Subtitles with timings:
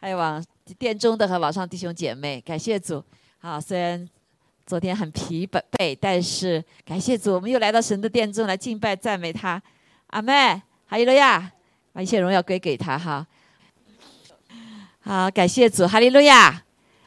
[0.00, 0.42] 还有网
[0.78, 3.02] 殿中的和网上弟兄姐妹，感谢主。
[3.40, 4.08] 好，虽然
[4.64, 9.60] 昨天很疲惫，但是感谢主，我们又来到神的殿中来敬拜赞美他。
[10.08, 11.50] 阿妹，哈利路亚，
[11.92, 13.26] 把一切荣耀归给他哈。
[15.00, 16.62] 好，感谢主，哈利路亚，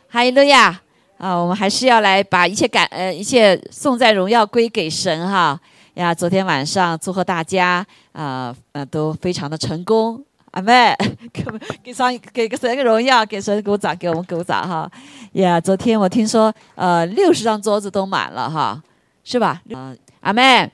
[0.10, 0.82] 哈利路亚。
[1.18, 5.58] 啊，我们还是要来把一切感呃一切颂赞荣耀归给神哈
[5.94, 6.14] 呀！
[6.14, 10.96] 昨天晚上祝贺大家啊呃都非常的成功，阿妹
[11.34, 11.44] 给
[11.84, 14.90] 给上给个神个荣耀，给神鼓掌，给我们鼓掌哈
[15.34, 15.60] 呀！
[15.60, 18.82] 昨天我听说呃六十张桌子都满了哈，
[19.24, 19.62] 是吧？
[19.70, 20.70] 嗯，阿妹。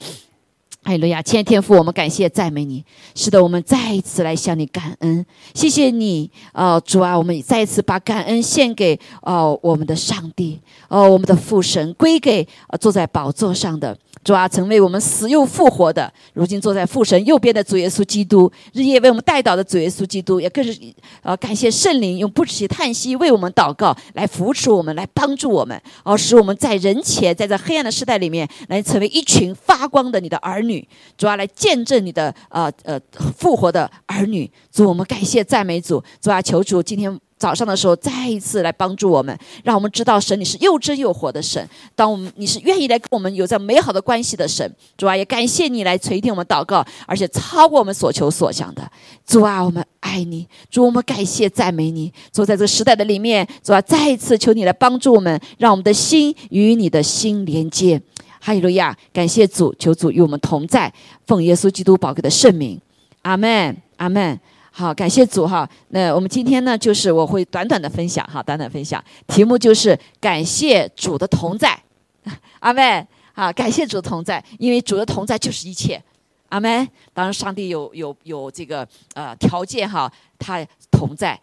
[0.88, 2.82] 哈利路亚，亲爱的天父，我们感谢赞美你。
[3.14, 12.48] 是的，我们再一次来向你感恩，谢谢你，哦，主啊，我们再一次把感恩献给哦我们的上帝，哦我们的父神，归给
[12.80, 13.98] 坐在宝座上的。
[14.24, 20.78] 主啊，曾为我们死又复活的，如今坐在父神右边的主耶稣基督，日夜为我们带祷的主耶稣基督，也更是
[21.22, 30.77] 呃感谢圣灵用不止息叹息为我们祷告，来扶持我们，来帮助我们，哦，使我们在人前，在这黑暗的时代里面，来成为一群发光的你的儿女。
[31.18, 33.00] 主啊，来见证你的呃呃
[33.38, 34.50] 复活的儿女。
[34.72, 36.04] 主，我们感谢赞美主。
[36.20, 37.18] 主啊，求主今天。
[37.40, 41.70] 早上的时候，再一次来帮助我们，让我们知道神你是又真又活的神。
[41.96, 48.92] 当我们你是愿意来跟我们有着美好的关系的神，主啊，也感谢你来垂听我们祷告，而且超过我们所求所想的。
[49.24, 52.12] 主啊，我们爱你，主我们感谢赞美你。
[52.32, 58.02] 主在这个时代的里面，主啊，再一次求你来帮助我们，让我们的心与你的心连接。
[58.48, 60.90] 哈利路亚，感谢主，求主与我们同在，
[61.26, 62.80] 奉耶稣基督宝贵的圣名，
[63.24, 64.40] 阿门，阿门。
[64.72, 65.70] 好，感谢主哈。
[65.90, 71.78] 那我们今天呢，就是我会短短的分享哈，短短分享，题目就是感谢主的同在，
[72.62, 73.06] 阿门。
[73.34, 76.02] 好，感谢主的同在，因为主的同在就是一切，
[76.48, 76.88] 阿门。
[77.14, 80.10] 当然，上帝有有有这个呃条件哈，
[80.40, 81.38] 他同在，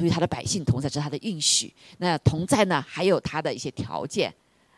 [0.00, 1.72] 与他的百姓同在，这是他的应许。
[1.96, 4.30] 那同在呢，还有他的一些条件，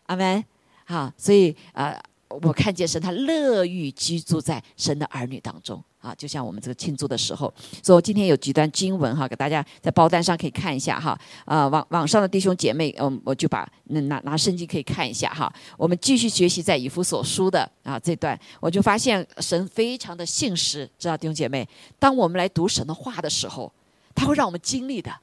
[0.06, 0.44] 阿门。
[0.84, 1.96] 哈，所以啊，
[2.28, 5.82] 我看见神他乐于居住在神的儿女当中。
[6.02, 7.42] 啊，就像我们这个庆祝的时候，
[7.80, 11.16] 所以我今天有几段经文哈，给大家在包单上可以看一下哈。
[11.44, 15.48] 啊，网网上的弟兄姐妹，嗯，我就把拿拿圣经可以看一下哈。
[15.76, 21.68] 我们继续学习在以弗所书的啊这段，我就发现神非常的信实，知道弟兄姐妹，
[22.00, 23.72] 当我们来读神的话的时候，
[24.12, 25.14] 他会让我们经历的，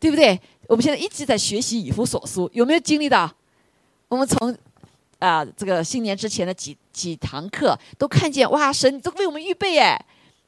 [0.00, 0.40] 对不对？
[0.66, 3.32] 我们现在一直在学习以弗所书，有没有经历到？
[4.08, 4.52] 我们从
[5.24, 9.98] 啊这个新年之前的几几堂课都看见哇，神都为我们预备哎。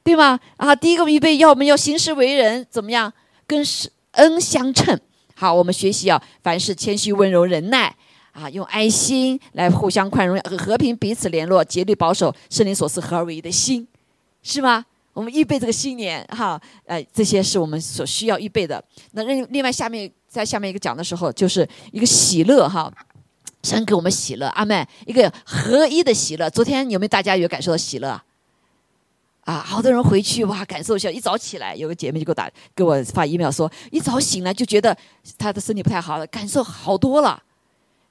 [0.04, 0.38] 对吗？
[0.56, 3.12] 啊，第一个预备要我们要行事为人怎么样？
[3.44, 3.60] 跟
[4.12, 4.96] 恩相称。
[5.34, 7.92] 好，我们学习啊，凡事谦虚、温柔、忍耐
[8.30, 13.84] 啊，用爱心来互相宽容和平彼此联络，竭力保守圣灵所赐合而为一的心，
[14.44, 14.84] 是吗？
[15.12, 18.80] 我们预备这个新年哈，呃，这些是我们所需要预备的。
[19.10, 22.92] 那另另外下面在下面一个讲的时候，就是一个喜乐哈，
[23.66, 26.48] 神给我们喜乐，阿妹，一个合一的喜乐。
[26.48, 28.22] 昨天有没有大家有感受到喜乐？
[29.40, 31.10] 啊，好多人回去哇，感受一下。
[31.10, 34.96] 一早起来，有个姐妹就给我打，给我发 email 说，一早醒来就觉得
[35.36, 37.42] 她的身体不太好了，感受好多了。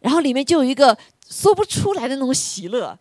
[0.01, 0.97] 然后里面就有一个
[1.29, 2.97] 说不出来的那种喜乐，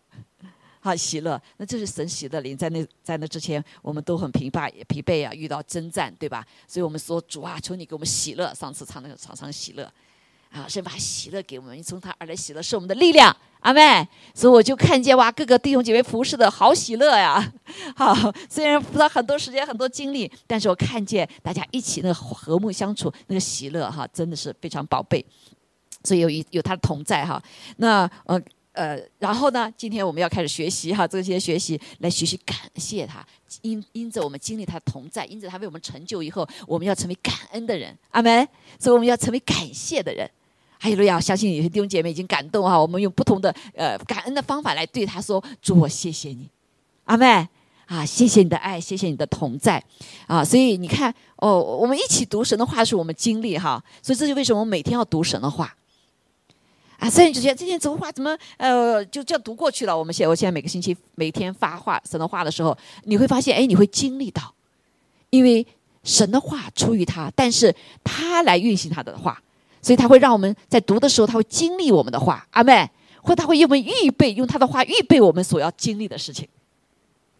[0.79, 1.41] 好喜乐。
[1.57, 6.45] 那这是神喜的灵，在那在那之前，我们都很疲惫疲惫啊，遇到征战，对吧？
[6.67, 8.53] 所以我们说主啊，求你给我们喜乐。
[8.53, 9.91] 上次唱那个唱唱喜乐。
[10.55, 14.07] 啊，神把喜乐给我们，从他而来喜乐是我们的力量，阿妹。
[14.33, 17.53] 所以我就看见哇，各个弟兄姐妹服侍的好喜乐呀。
[17.93, 18.15] 好，
[18.49, 25.25] 虽然不知道很多时间、很多精力，但是我看见大家一起那个和睦相处，那个喜乐哈，真的是非常宝贝。
[26.05, 27.41] 所以有有他的同在哈。
[27.77, 33.25] 那呃呃，然后呢，今天我们要开始学习哈，这些学习来学习感谢他，
[33.61, 38.47] 因因着我们经历他同在，因着他为我们成就以后，我们要成为感恩的人，阿门。
[38.77, 40.29] 所以我们要成为感谢的人。
[40.85, 42.79] 还有路亚，相信有些弟兄姐妹已经感动哈。
[42.79, 46.47] 我们用不同的呃感恩的方法来对他说：“主，我谢谢你，
[47.05, 47.25] 阿妹
[47.87, 49.83] 啊，谢谢你的爱，谢谢你的同在
[50.27, 53.83] 啊。”所以你看哦，我们一起读神的话是我们经历哈。
[54.03, 55.75] 所以这就为什么我们每天要读神的话
[56.99, 57.09] 啊。
[57.09, 59.97] 所以你就觉得这些读话怎么呃就这样读过去了？
[59.97, 64.53] 我们现我现在每个星期每天发话神的话的时候，你会发现哎，你会经历到，
[65.31, 65.65] 因为
[66.03, 69.41] 神的话出于他，但是他来运行他的话。
[69.85, 72.89] 所以他会让我们在读的时候，他会经历我们的话，阿妹，
[73.21, 76.49] 或他会因为预备，用他的话预备我们所要经历的事情。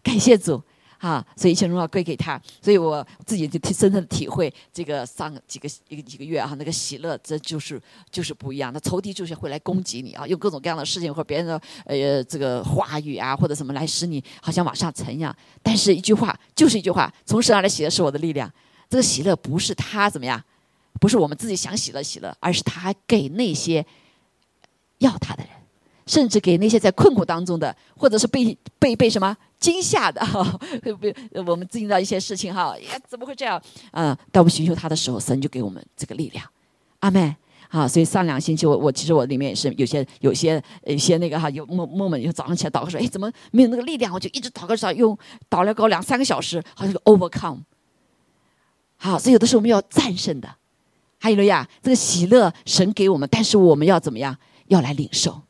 [0.00, 0.62] 感谢主，
[0.98, 2.40] 啊，所以一切荣耀归给他。
[2.62, 7.82] 所以我自己就深深的体会，这个上几个一个几个月啊，那个喜乐，这就是
[8.12, 8.72] 就是不一样。
[8.72, 15.34] 那仇敌就是会来攻击你啊，用各种各样的事情或别人的呃这个话语啊，或者什么来使你好像往上沉一样。
[15.64, 18.48] 但是一句话就是一句话，从神而来喜乐是我的力量。
[18.88, 20.40] 这个喜乐不是他怎么样。
[21.00, 23.84] 不是我们自己想喜乐喜乐，而是他还给那些
[24.98, 25.52] 要他的人，
[26.06, 31.14] 甚至给那些在困苦当中的，或者是被被被什么惊吓的哈，被
[31.46, 33.62] 我们经历到一些事情哈，呀，怎么会这样？
[33.92, 36.44] 嗯，当我们寻求他的时候，神就给我们这个力量。
[37.00, 37.36] 阿妹。
[37.68, 44.14] 啊，所以上两星期我我其实我里面也是有些有些有些那个哈，有梦梦们就早上起来祷告说，哎，怎么没有那个力量？
[44.14, 45.18] 我就一直祷告祷用
[45.50, 47.58] 祷了高两三个小时，好像 overcome。
[48.96, 50.48] 好，所以有的时候我们要战胜的，
[51.18, 54.36] 还有了呀，这个喜乐神给我们，但是我们要怎么样？
[54.68, 55.40] 要来领受，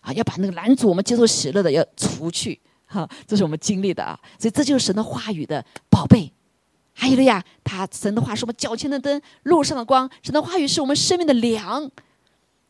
[0.00, 4.18] 啊，要把那个拦阻我们接受喜乐的要除去，哈，这是我们经历的啊。
[4.38, 6.32] 所以这就是神的话语的宝贝。
[6.92, 10.10] 还有了呀，他神的话是我们脚前的灯，路上的光。
[10.22, 11.90] 神的话语是我们生命的粮。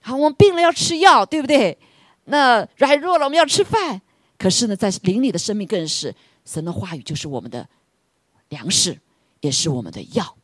[0.00, 1.76] 好，我们病了要吃药，对不对？
[2.26, 4.00] 那软弱了我们要吃饭。
[4.36, 6.14] 可是呢，在灵里的生命更是
[6.44, 7.66] 神的话语就是我们的
[8.50, 8.96] 粮食，
[9.40, 10.36] 也是我们的药。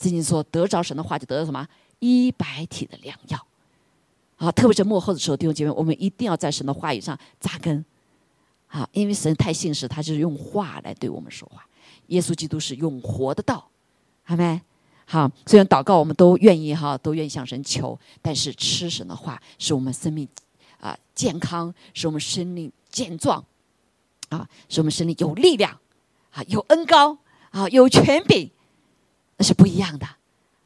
[0.00, 1.66] 圣经说得着神的话就得到什么
[1.98, 3.46] 一百体的良药。
[4.36, 7.84] 啊，特别是幕后的时候，弟兄姐妹，我们一定要在神的话语上扎根。
[8.66, 11.66] 好，因为神太信实，他就是用话来对我们说话。
[12.06, 13.68] 耶稣基督是永活的道，
[14.24, 14.58] 好没？
[15.04, 20.26] 好，虽然祷告我们都愿意哈，都愿意向神求，但是吃神的话，使我们生命
[20.80, 23.44] 啊健康，使我们生命健壮，
[24.30, 25.78] 啊，使我们生命有力量，
[26.30, 27.18] 啊，有恩高
[27.50, 28.50] 啊，有权柄，
[29.40, 30.06] 那是不一样的，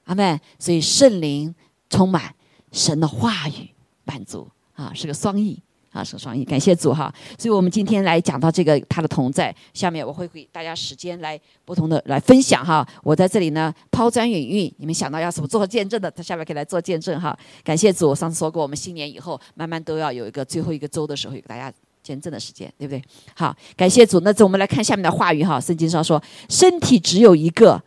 [0.07, 0.37] 阿妹。
[0.59, 1.55] 所以圣灵
[1.89, 2.35] 充满
[2.73, 3.71] 神的话语，
[4.03, 5.63] 满足啊，是个双翼。
[5.93, 7.15] 啊，是个双翼，感谢主哈。
[7.39, 12.85] 所以我们今天来讲到这个他的同在，下面我会给大家时间来不同的来分享哈。
[13.05, 17.39] 我在这里呢抛砖引玉，你们想到要什么做见证的，他下面可以来做见证哈。
[17.63, 21.73] 感谢主，上次说过我们新年以后慢慢都要有一个最后一个周的时候，给大家
[22.03, 23.01] 见证的时间，对不对？
[23.37, 24.19] 好，感谢主。
[24.19, 25.61] 那这我们来看下面的话语哈。
[25.61, 27.81] 圣经上说，身体只有一个。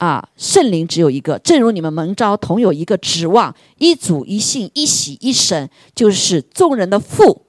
[0.00, 7.42] 啊，圣灵只有一个，正如你们蒙召同有一个指望，一主一信一喜一神，就是众人的父，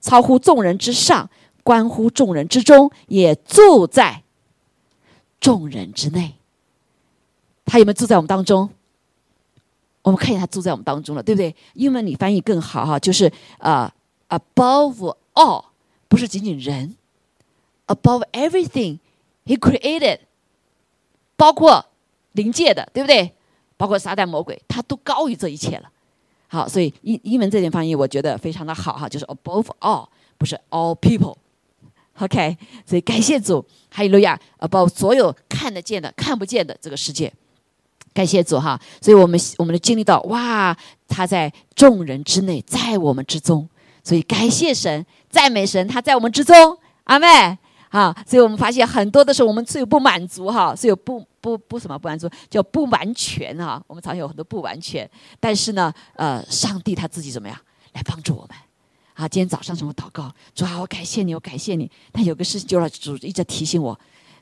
[0.00, 1.28] 超乎众人之上，
[1.64, 4.22] 关乎众人之中，也住在
[5.40, 6.36] 众人之内。
[7.64, 8.70] 他有没有住在我们当中？
[10.02, 11.56] 我们看见他住在我们当中了，对不对？
[11.74, 13.92] 英文里翻译更好哈，就是啊
[14.28, 15.64] ，above all，
[16.06, 16.94] 不是仅仅人
[17.88, 19.00] ，above everything
[19.44, 20.20] he created，
[21.36, 21.84] 包括。
[22.36, 23.32] 灵界的，对不对？
[23.76, 25.90] 包括撒旦魔鬼，他都高于这一切了。
[26.48, 30.06] 好，所以英英文这点翻译我觉得非常的好哈，就是 above all，
[30.38, 31.36] 不是 all people。
[32.18, 32.56] OK，
[32.86, 37.30] 所以感谢主，还有路亚 above 所有看得见的、看不见的这个世界，
[38.14, 38.80] 感谢主哈。
[39.02, 40.74] 所以我们我们的经历到，哇，
[41.06, 43.68] 他在众人之内，在我们之中。
[44.02, 46.78] 所以感谢神，赞美神，他在我们之中。
[47.04, 47.58] 阿妹。
[47.96, 53.82] 啊，所以我们发现很多的时候，我们是有不满足哈，是有不不不什么不满足，叫不完全哈。
[53.86, 55.08] 我们常有很多不完全，
[55.40, 57.58] 但是呢，呃，上帝他自己怎么样
[57.94, 58.50] 来帮助我们？
[59.14, 61.90] 啊，今天早上什么祷告，主啊，我感谢你，我感谢你。
[62.12, 63.98] 但有个事情，就是主一直提醒我，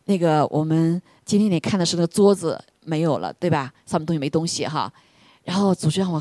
[0.06, 3.72] 那个我们今天你看的是那个桌子没有了，对吧？
[3.86, 4.92] 上面东西没东西哈。
[5.44, 6.20] 然后主就让我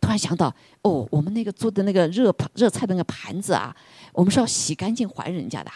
[0.00, 0.46] 突然想到，
[0.80, 3.76] 哦，我们那个做的那个热盘热菜的那个盘子啊，
[4.14, 5.70] 我们是要洗干净还人家的。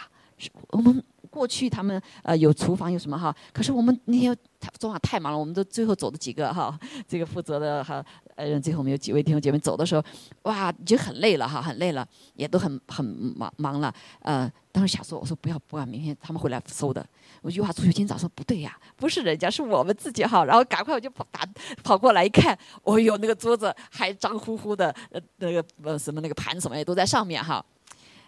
[0.69, 3.35] 我们过去他们呃有厨房有什么哈？
[3.53, 4.35] 可是我们那天
[4.77, 8.03] 昨晚太忙了，我们都最后走的几个哈，这个负责的哈
[8.35, 10.03] 呃最后我们有几位弟兄姐妹走的时候，
[10.43, 13.93] 哇已经很累了哈，很累了，也都很很忙忙了。
[14.19, 17.05] 呃，当时想说，我说不要不要，明天他们回来收的。
[17.41, 20.45] 我一句话出去，今天早上不对呀，不是人家是我们自己哈。
[20.45, 21.45] 然后赶快我就跑打
[21.83, 27.63] 跑过来一看，哦哟那个桌子还脏乎乎的，呃那个呃什么那个盘什么也都在上面哈。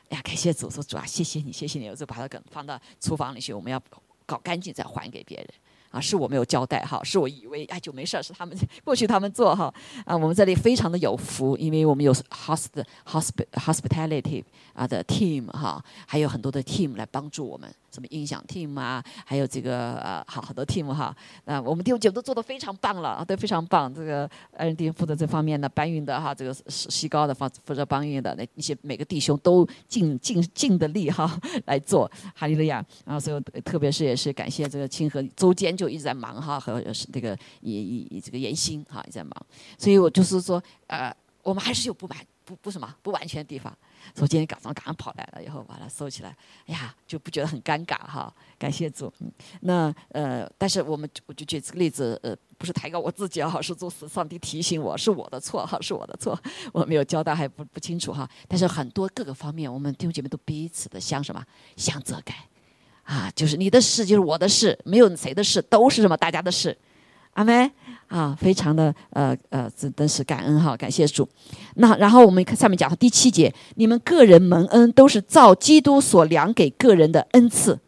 [0.09, 3.81] 哎呀，感谢主，说主啊，谢谢你，谢谢你，我就把它给放到厨房里去，我们要
[4.25, 5.47] 搞干净再还给别人。
[5.89, 9.73] 啊，是我没有交代哈，是我以为哎就没事儿，是他们过去他们做哈。
[10.05, 14.43] 啊，我们这里非常的有福，因为我们有 hosp hosp hospitality
[14.73, 17.69] 啊的 team 哈，还有很多的 team 来帮助我们。
[17.91, 21.13] 什么音响 team 啊，还有这个呃，好好多 team 哈，
[21.45, 23.91] 那我们弟兄姐妹都做的非常棒了啊，都非常棒。
[23.91, 32.85] 这个二人弟兄负责这方面的搬运的哈，这个西高的负负责搬运的那一些每个弟兄都尽尽尽的力哈来做，哈利路亚。
[33.05, 39.33] 然后所以特别是也是感谢这个清河周间就一直在忙哈，和是这个也也这个严心哈也在忙，
[39.77, 43.75] 所以我就是说呃，我们还是有不满不不什么不完全的地方。
[44.15, 48.33] 所以今天早上赶上跑来了，以后把它收起来，哎呀，就不觉得很尴尬哈。
[48.57, 49.11] 感谢主。
[49.61, 56.37] 那呃，但是我们我就举这个例子，呃，不是抬高我自己哈，是做上帝提醒我是我的错哈，是我的错，
[56.73, 58.27] 我没有交代还不不清楚哈。
[58.47, 61.45] 但是很多各个方面，我们弟兄姐妹都彼此的相什么
[61.75, 62.35] 相责改
[63.09, 66.77] 啊，就是你的事就是我的事，没有谁的事，都是什么大家的事。
[67.33, 67.71] 阿门
[68.07, 71.27] 啊，非常的呃呃，真的是感恩哈，感谢主。
[71.77, 77.79] 那然后我们看上面讲到第七节，你们个人蒙恩都是照基督所量给个人的恩赐。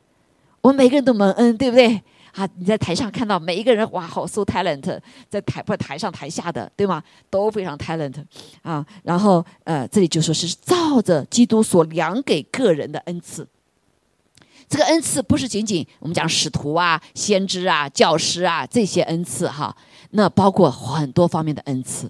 [0.62, 2.02] 我们每个人都蒙恩，对不对？
[2.32, 5.00] 啊，你在台上看到每一个人，哇，好 so talent，
[5.30, 7.04] 在台不台上台下的，对吗？
[7.30, 8.16] 都非常 talent
[8.64, 8.84] 啊。
[9.04, 13.48] 然后呃，这里就说是照着基督所量给个人的恩赐。
[14.72, 19.76] 这个恩赐不是仅仅我们讲使徒啊、先知啊、教师啊这些恩赐哈，
[20.12, 22.10] 那包括很多方面的恩赐。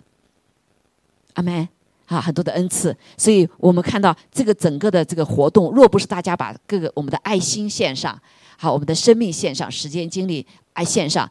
[1.34, 1.68] 阿门
[2.06, 2.96] 啊，很多的恩赐。
[3.18, 8.16] 所以我们看到这个整个的这个活动，若不是大家把各个我们的爱心献上。
[8.58, 11.28] 好，我们的生命献上，时间精力爱献上，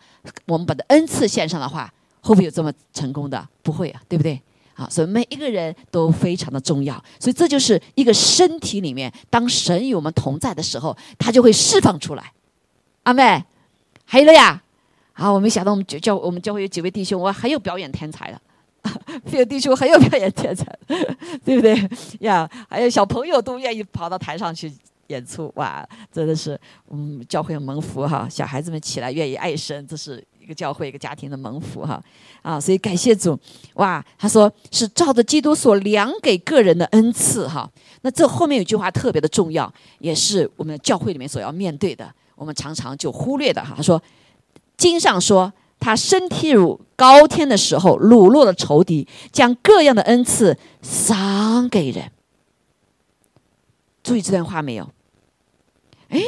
[0.47, 3.49] 我们把的恩赐献上的话，会不会有这么成功的？
[3.63, 4.43] 不会啊，对不对？
[4.81, 6.95] 好，所以每一个人都非常的重要。
[7.19, 12.33] 所以这就是一个身体里面，当神与我们同在的时候，他就会释放出来。
[13.03, 13.45] 阿妹，
[14.07, 14.63] 还有了呀？
[15.13, 18.41] 好，我没想到我们教教我们教会有几位弟兄，我， 很有表演天才的，
[19.31, 20.67] 这个弟兄很有表演天才，
[21.45, 21.77] 对不对
[22.21, 22.49] 呀？
[22.71, 24.73] 还有小朋友都愿意跑到台上去。
[25.09, 26.57] 演出哇，真的是
[26.89, 32.03] 嗯，教会蒙福哈，小孩子们起来愿意爱神，这是一个教会一个家庭的蒙福哈
[32.43, 33.39] 啊，所以感谢主
[33.75, 37.71] 哇，他说是照着基督所量给个人的恩赐哈。
[38.01, 43.75] 那这后面有句话特别的重要，也是我们教会里面所要面对的，我们常常就忽略的哈。
[43.77, 44.03] 他说
[44.77, 52.11] 经上说，他身体如高天的时候，掳落了仇敌，将各样的恩赐赏给人。
[54.03, 54.91] 注意这段话没有？
[56.09, 56.21] 哎，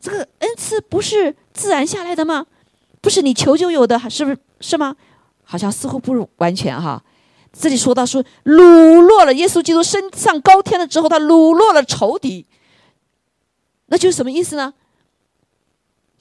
[0.00, 2.46] 这个恩赐不是自然下来的吗？
[3.00, 4.38] 不是你求就有的，是不是？
[4.60, 4.94] 是吗？
[5.44, 7.02] 好像似乎不完全哈。
[7.52, 12.46] 这里说到说掳落了耶稣基督升上高天了之后，他掳落了仇敌，
[13.86, 14.72] 那就是什么意思呢？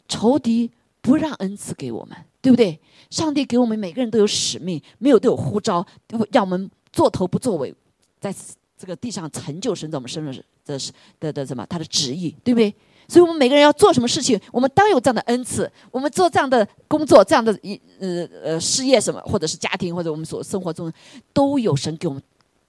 [0.07, 0.71] 仇敌
[1.01, 2.79] 不让恩赐给我们，对不对？
[3.11, 5.85] 上帝给我们每个人都有使命，没有都有呼召，
[6.31, 7.73] 让我们做头不作尾，
[8.19, 8.33] 在
[8.75, 11.63] 这个地上成就神在我们身上的是的的什么？
[11.67, 12.73] 他的旨意，对不对？
[13.09, 15.69] 所以，我们每个人要做什么事情，我们当有这样的恩赐。
[15.89, 20.93] 我们做这样的工作，这样的一呃呃事业什么，或者是家庭，或者我们所生活中，
[21.33, 22.21] 都有神给我们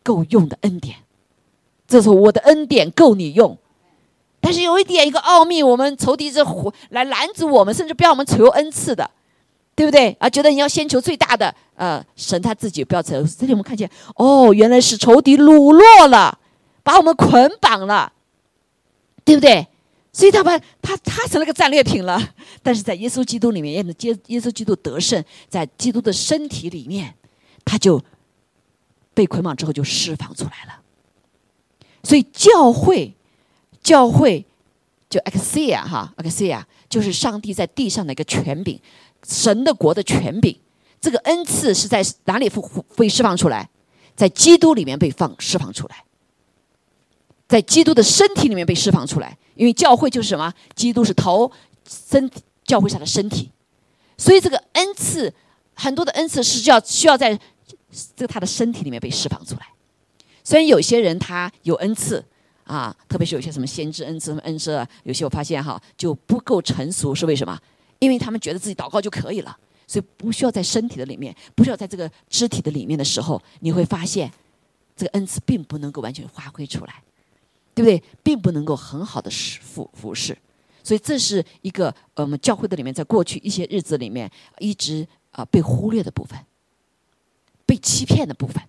[0.02, 0.96] 够用的恩典。
[1.86, 3.56] 这时候，我的恩典够你用。
[4.40, 6.42] 但是有一点一个奥秘，我们仇敌是
[6.88, 9.10] 来拦阻我们，甚至不要我们求恩赐的，
[9.74, 10.16] 对不对？
[10.18, 13.22] 啊，觉得你要先求最大的，呃，神他自己不要求。
[13.24, 16.38] 这里我们看见，哦，原来是仇敌掳落了。
[16.82, 18.10] 把我们捆绑了，
[19.22, 19.66] 对不对？
[20.12, 22.34] 所以他把他他成了个战利品了。
[22.62, 27.14] 但是在耶稣基督里面，耶耶稣基督得胜，在基督的身体里面，
[27.64, 28.02] 他就
[29.14, 30.80] 被捆绑之后就释放出来了。
[32.02, 33.14] 所以教会，
[33.82, 34.44] 教会
[35.08, 38.80] 就 Axia 哈，Axia 就是上帝在地上的一个权柄，
[39.26, 40.58] 神的国的权柄。
[41.00, 42.60] 这个恩赐是在哪里会
[42.96, 43.68] 会释放出来？
[44.16, 46.04] 在基督里面被放释放出来。
[47.50, 50.54] 在基督的身体里面被释放出来，因为教会就是什么？
[50.76, 51.50] 基督是头，
[51.84, 53.50] 身体教会上的身体，
[54.16, 55.34] 所以这个恩赐，
[55.74, 57.36] 很多的恩赐是要需要在
[58.14, 59.66] 这个他的身体里面被释放出来。
[60.44, 62.24] 虽然有些人他有恩赐
[62.62, 67.58] 啊，特别是有些什么先知恩赐、什么恩赐啊，有些我发现哈就不够成熟，是为什么？
[67.98, 74.30] 因为他们觉得自己祷告就可以了，所以不需要在身体的里面，不需要在这个肢体的里面的时候，你会发现
[74.94, 77.02] 这个恩赐并不能够完全发挥出来。
[77.80, 78.10] 对不对？
[78.22, 80.36] 并不能够很好的使服服侍，
[80.84, 86.38] 所以这是一个我们教会的里面，在过去一些日子里面一直啊被忽略的部分，
[87.64, 88.62] 被欺骗的部分。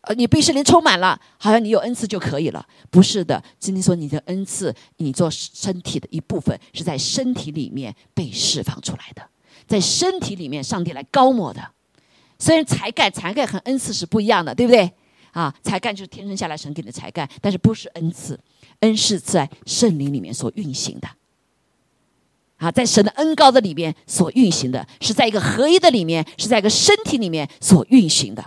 [0.00, 3.42] 呃，你被圣灵充满了，好像你有恩赐就可以了，不是的。
[3.58, 9.22] 今天说你的恩赐，你做身体的一部分，是在身体里面被释放出来的，
[9.66, 11.70] 在身体里面上帝来高抹的。
[12.38, 14.92] 虽然才干、才干和恩赐是不一样的，对不对？
[15.34, 18.38] 啊，才干就是天生下来神给的才干，但是不是恩赐，
[18.80, 21.08] 恩是在圣灵里面所运行的。
[22.56, 28.42] 啊，在神的恩高的里面所运行的，是在一个合一的里面，是在一个身体里面所运行的。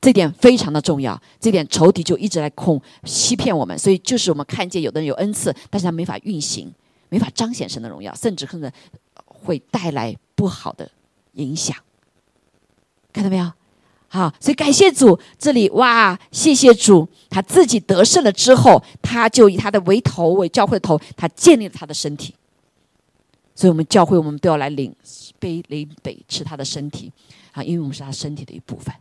[0.00, 6.70] 这点非常的重要，这点仇敌就一直在控欺骗我们，所以就是我们看见有的人有恩赐，但是他没法运行，
[7.10, 8.70] 没法彰显神的荣耀，甚至可能
[9.24, 10.90] 会带来不好的
[11.34, 11.76] 影响。
[13.12, 13.52] 看到没有？
[14.12, 22.34] 好，所以感谢主，这里哇，谢谢主，他自己得胜了之后，他就以他的为头为教会的头，他建立了他的身体。
[23.54, 24.92] 所以我们教会，我们都要来领
[25.38, 27.12] 背领北吃他的身体
[27.52, 28.92] 啊，因为我们是他身体的一部分。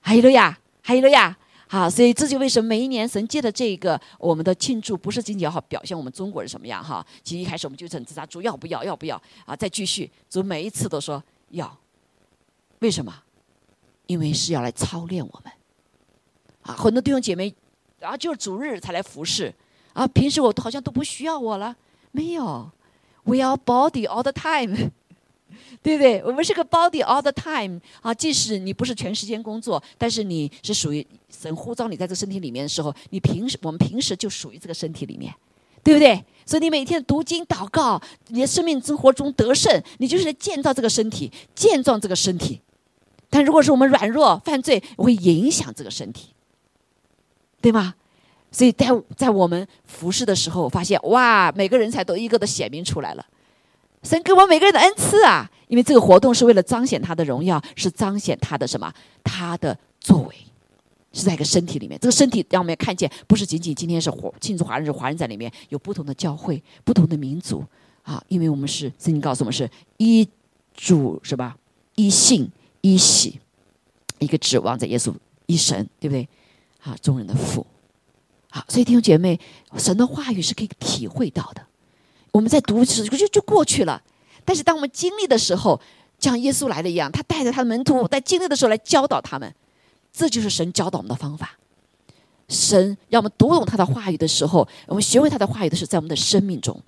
[0.00, 1.34] 还有了呀，还有了呀，
[1.66, 7.02] 好，所以这就为什么每一年神借的这个我们的庆祝，不是仅仅要表现我们中国人什么样哈。
[7.24, 9.16] 其实一开始我们就很自杀，主要不要，要不要
[9.46, 9.56] 啊？
[9.56, 11.74] 再继续，主每一次都说要。
[12.80, 13.14] 为什么？
[14.08, 15.52] 因为是要来操练我们。
[16.62, 17.54] 啊，很多弟兄姐妹，
[18.00, 19.54] 然后就是主日才来服侍，
[19.92, 21.76] 啊，平时我好像都不需要我了。
[22.10, 22.68] 没有
[23.22, 24.90] ，We are body all the time。
[25.82, 26.22] 对不对？
[26.24, 28.12] 我们是个 body all the time 啊！
[28.12, 35.32] 即使你不是全时间工作，但是你是属于神呼召你在这个身体里面的时候，你平时我们平时就属于这个身体里面，
[35.82, 36.22] 对不对？
[36.44, 42.60] 所以你每天读经祷告，你的生命生活中得胜，你就是来建造这个身体，健壮这个身体。
[43.30, 46.28] 但如果是我们软弱犯罪，会影响这个身体，
[47.60, 47.94] 对吗？
[48.50, 53.26] 所以在在我们服侍的时候，发现哇，每个人才都一个都显明出来了。
[54.02, 58.90] 神给我们每个人的恩赐啊，因为这个活动是为了彰显他的荣耀，是彰显他的什么？
[59.22, 60.34] 他的作为
[61.12, 62.00] 是在一个身体里面。
[62.00, 67.62] 这个身体让我们看见，不是仅仅今天是华庆祝华人是华人在里面，有不同的教会、不同的民族
[68.02, 68.22] 啊。
[68.28, 69.68] 因为我们是圣经告诉我们是
[69.98, 70.26] 一
[70.74, 71.54] 主是吧？
[71.96, 72.48] 一信
[72.80, 73.40] 一喜，
[74.18, 75.14] 一个指望在耶稣
[75.46, 76.28] 一神，对不对？
[76.82, 77.66] 啊，众人的父。
[78.50, 79.38] 好，所以弟兄姐妹，
[79.76, 81.66] 神的话语是可以体会到的。
[82.32, 84.02] 我们在读时就就过去了，
[84.44, 85.80] 但是当我们经历的时候，
[86.18, 89.54] 像耶稣来的一样，他带着他的门徒在经历的时候来教导他们，
[90.12, 91.58] 这就是神教导我们的方法。
[92.48, 96.82] 神让我们读懂他的话语的时候，我们学会他的话语的是在我们的生命中。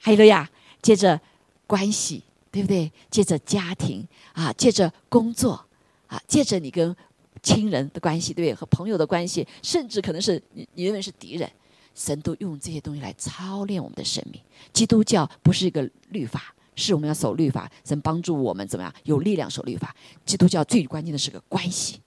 [0.00, 0.50] 还有了呀，
[0.80, 1.20] 接着
[1.66, 2.92] 关系，对不对？
[3.10, 5.60] 借着家庭啊，借着工作
[6.06, 6.94] 啊，借着你跟
[7.42, 8.54] 亲人的关系，对不对？
[8.54, 11.50] 和朋友的关系，甚至可能是你你认为是敌人。
[11.94, 14.40] 神都用这些东西来操练我们的生命。
[14.72, 17.70] 基督教不是一个律法，是我们要守律法。
[17.84, 19.94] 神帮助我们怎么样有力量守律法？
[20.24, 22.00] 基督教最关键的是个关系，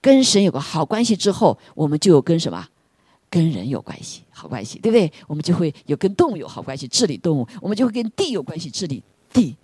[0.00, 2.66] 跟神有个好关系之后，我们就有跟什么？
[3.30, 5.12] 跟人有关系，好关系，对不对？
[5.26, 9.00] 我们就会有跟动物有好关系，治理动物；我们就会跟地有关系，治理
[9.32, 9.56] 地，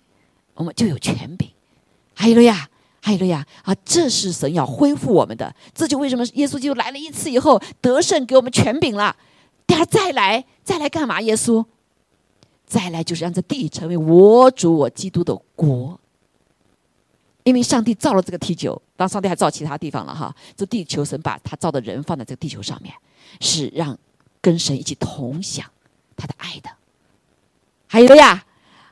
[0.53, 1.49] 我们就有权柄。
[2.13, 2.69] 还有了呀，
[3.01, 3.45] 还有了呀！
[3.63, 5.53] 啊，这是神要恢复我们的。
[5.73, 9.15] 这就为什么耶稣就来了一次以后得胜，给我们权柄了。
[9.67, 11.19] 第二再来，再来干嘛？
[11.21, 11.65] 耶稣
[12.65, 15.99] 再来就是让这地成为我主我基督的国。
[17.43, 20.35] 因为上帝造了这个地球，当上帝还造其他地方了哈。
[20.55, 22.91] 这地球神把他造的人放在这个地球上面，
[23.39, 23.95] 是让
[24.41, 25.69] 跟神一起同享
[26.15, 26.69] 他的爱的。
[27.85, 28.43] 还有呀，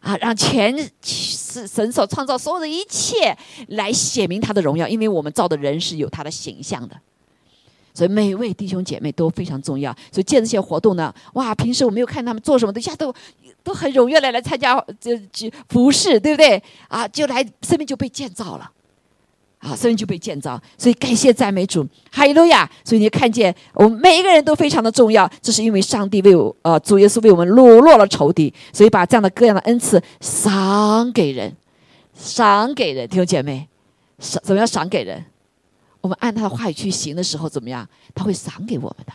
[0.04, 3.36] 啊，让全是神所创造所有的一切
[3.70, 6.96] 来显明他的荣耀，因为我们造的人是有他的形象的。
[7.94, 9.96] 所以每位弟兄姐妹都非常重要。
[10.12, 13.14] 所以建这些活动呢，哇，平时我没有看他们做什么，一下都
[13.64, 16.62] 都很踊跃来来参加这这服饰，对不对？
[16.90, 18.70] 啊，就来生命就被建造了，
[19.64, 20.62] 啊，生命就被建造。
[20.78, 22.70] 所以感谢赞美主，哈利路亚！
[22.84, 31.56] 所以你看见我们每一个人都非常的重要，这是因为上帝为我呃主耶稣为我们掳落了仇敌，所以把这样的各样的恩赐赏给人，
[32.14, 33.70] 赏给人，弟兄姐妹，
[34.20, 35.24] 赏怎么样赏给人？
[36.02, 37.88] 我们按他的话语去行的时候，怎么样？
[38.14, 39.14] 他会赏给我们的。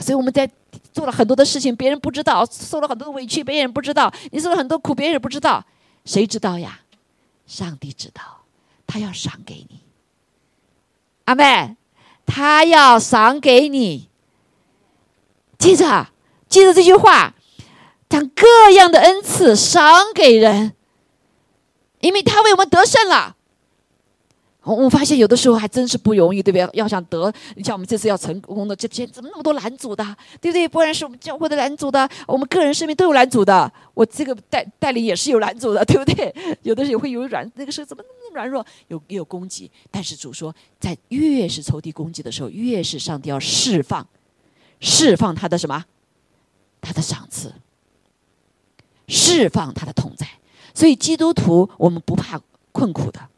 [0.00, 0.48] 所以我们在
[0.92, 5.64] 做了很多的事情，别人不知道；受了很多的委屈，别人不知道；你受了很多苦，别人也不知道。
[6.04, 6.80] 谁知道呀？
[7.46, 8.41] 上帝知道，
[8.92, 9.80] 他要赏给你。
[11.24, 11.76] 阿妹，
[12.26, 14.10] 他要赏给你。
[15.58, 16.08] 记着，
[16.50, 17.32] 记着这句话，
[18.10, 20.74] 将各样的恩赐赏给人，
[22.00, 23.36] 因为他为我们得胜了。
[24.64, 26.68] 我我发现有的时候还真是不容易，对不对？
[26.74, 30.04] 要想得，你像我们这次要成功的，这这怎么那么多拦阻的，
[30.38, 30.68] 对不对？
[30.68, 33.72] 不然是我们教会的拦阻的，我们个人生命都有拦阻的。
[33.94, 36.32] 我这个带带领也是有拦阻的，对不对？
[36.62, 38.64] 有的时候会有软，那个时候怎么软弱？
[38.88, 44.06] 有也有攻击，但是主说，在越是仇敌攻击的时候，越是上帝要释放，
[44.80, 45.84] 释放他的什么？
[46.80, 47.54] 他的赏赐，
[49.08, 50.26] 释放他的同在。
[50.74, 52.40] 所以基督徒，我们不怕
[52.72, 53.28] 困苦的。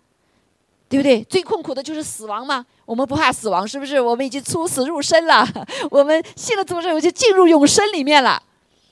[0.87, 1.25] 对不对？
[1.25, 2.65] 最困苦的就是死亡嘛。
[2.85, 4.01] 我们不怕死亡，是不是？
[4.01, 5.45] 我们已经出死入生了。
[5.91, 8.41] 我们信了主之后，就进入永生里面了。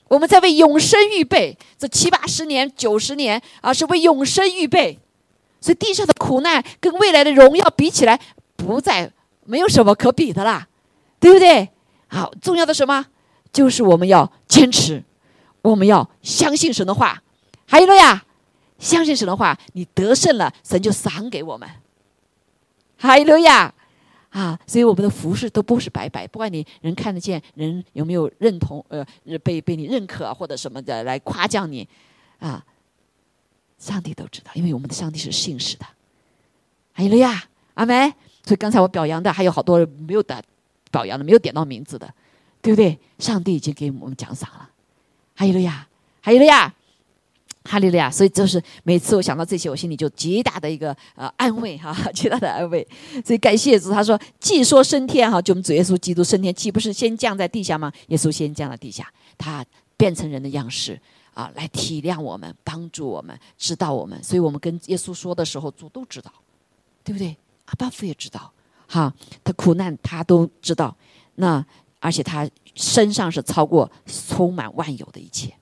[0.09, 4.99] 我们在为永生预备，这七八十年、九十年啊，是为永生预备。
[5.63, 8.19] 所以地上的苦难跟未来的荣耀比起来，
[8.57, 9.09] 不再
[9.45, 10.67] 没有什么可比的啦，
[11.21, 11.69] 对不对？
[12.07, 13.05] 好，重要的什么？
[13.53, 15.01] 就是我们要坚持，
[15.61, 17.23] 我们要相信神的话。
[17.65, 18.25] 还有了呀，
[18.77, 21.69] 相信神的话，你得胜了，神就赏给我们。
[22.97, 23.73] 哈利路亚
[24.31, 24.59] 啊！
[24.67, 29.05] 所以我们的服饰都不是白白，不管你人看得见，人有没有认同，呃，
[29.41, 31.87] 被被你认可或者什么的来夸奖你，
[32.39, 32.61] 啊，
[33.83, 35.85] 上帝都知道，因为我们的上帝是信实的。
[36.93, 37.43] 哈利路亚，
[37.73, 38.13] 阿梅。
[38.45, 40.43] 所以刚才我表扬的还有好多没有的
[40.91, 42.13] 表扬的，没有点到名字的，
[42.61, 42.97] 对不对？
[43.19, 44.69] 上帝已经给我们奖赏了，
[45.33, 45.87] 还有了呀，
[46.21, 46.73] 还有了呀。
[47.65, 48.11] 哈利路亚！
[48.11, 52.85] 所以就是每次我想到这些，我心里就极大的一个呃安慰哈， 极大的安慰。
[53.25, 57.89] 所以感谢主，他说：“既说升天哈，就我们主耶稣基督升天，岂不是先降在地下吗？
[58.07, 59.65] 耶稣先降在地下，他
[59.95, 60.99] 变成人的样式
[61.33, 64.21] 啊，来体谅我们，帮助我们，指导我们。
[64.23, 66.31] 所以我们跟耶稣说的时候，主都知道，
[67.03, 67.35] 对不对？
[67.65, 68.51] 阿巴夫也知道，
[68.87, 70.95] 哈，他苦难他都知道。
[71.35, 71.65] 那
[71.99, 75.53] 而且他身上是超过充满万有的一切。”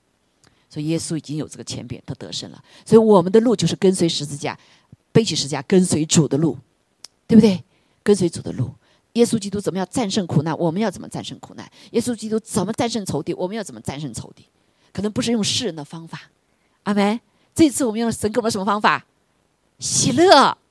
[0.68, 2.64] 所以耶稣已经有这个前边，他得胜了。
[2.86, 4.58] 所以我们的路就是跟随十字架，
[5.12, 6.56] 背起十字架，跟随主的路，
[7.26, 7.62] 对不对？
[8.02, 8.70] 跟随主的路。
[9.12, 10.58] 耶稣基督怎么样战胜苦难？
[10.58, 11.70] 我们要怎么战胜苦难？
[11.90, 13.34] 耶稣基督怎么战胜仇敌？
[13.34, 14.46] 我们要怎么战胜仇敌？
[14.92, 16.30] 可能不是用世人的方法，
[16.84, 17.20] 阿门。
[17.54, 19.04] 这次我们用神给我们什么方法？
[19.78, 20.56] 喜乐，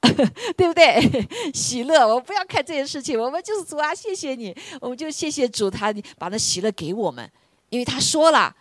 [0.56, 1.28] 对不对？
[1.54, 7.30] 喜乐，我们不要看这件事情，我们就是主啊，谢谢你，我们就谢谢主，他把那喜乐给我们，
[7.70, 8.56] 因为他说了。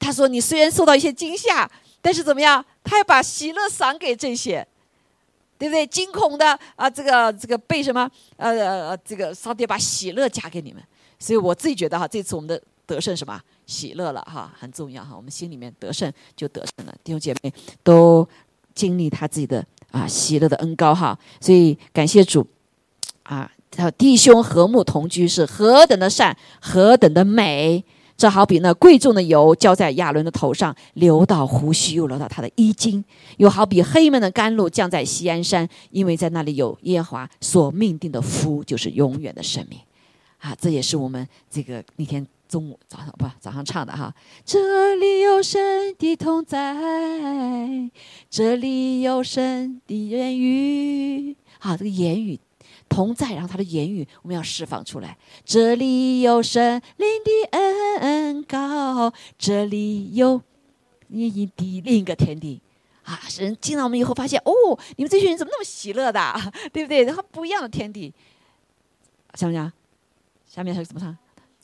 [0.00, 1.68] 他说：“你虽然受到一些惊吓，
[2.00, 2.64] 但是怎么样？
[2.84, 4.64] 他要把喜乐赏给这些，
[5.58, 5.84] 对不对？
[5.88, 8.08] 惊恐的啊，这个这个被什么？
[8.36, 10.80] 呃呃，这个上帝把喜乐加给你们。
[11.18, 15.14] 所以我自己觉得哈，这次我们的得胜什么喜乐了哈，很重要哈。
[15.14, 16.94] 我们心里面得胜就得胜了。
[17.04, 17.52] 弟兄姐妹
[17.84, 18.26] 都
[18.74, 21.16] 经历他自己的啊喜乐的恩高哈。
[21.40, 22.44] 所以感谢主
[23.22, 27.84] 啊，他弟兄和睦同居是何等的善，何等的美。”
[28.18, 33.00] 这好比那贵重的油浇在亚伦的头上，流到胡须，又流到他的衣襟；
[33.36, 39.78] 又好比黑门的甘露降在西安山，因为在那里有耶和华所命定的福，就是永远的生命。
[40.38, 44.14] 啊，这也是我们这个那天中午早上不早上唱的哈。
[44.44, 46.74] 这里有神的同在，
[48.30, 51.36] 这里有神的言语。
[51.60, 52.40] 好，这个言语。
[52.88, 55.18] 同在，然后他的言语我们要释放出来。
[55.44, 57.58] 这里有神灵的
[58.00, 60.40] 恩高，这里有
[61.08, 62.62] 你的另一个天地
[63.04, 63.20] 啊！
[63.28, 66.34] 神进了我们以后，发现哦，你们这群人怎么那么喜乐的，
[66.72, 67.04] 对不对？
[67.04, 68.14] 然后不一样的天地，
[69.34, 69.70] 想不想？
[70.46, 71.14] 下面还有怎么唱？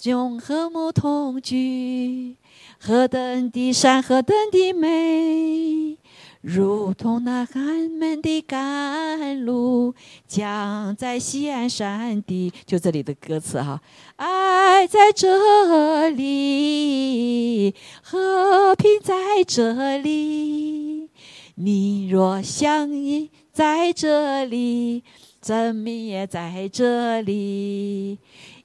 [0.05, 2.37] 永和睦同居，
[2.79, 5.97] 何等的善，何等的美。
[6.43, 9.95] 如同那寒门的甘露，
[10.27, 12.53] 降在西安山地。
[12.67, 13.81] 就这里的歌词哈，
[14.17, 21.09] 爱在这里，和平在这里。
[21.55, 25.03] 你若相依在这里，
[25.41, 28.19] 证明也在这里。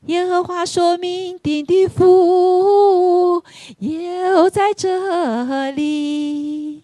[0.05, 3.43] 耶和华说明定的福，
[3.79, 6.83] 又在这里。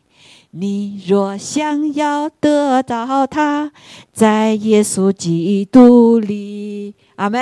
[0.51, 3.71] 你若想要得到他，
[4.11, 7.39] 在耶稣基督里，阿门，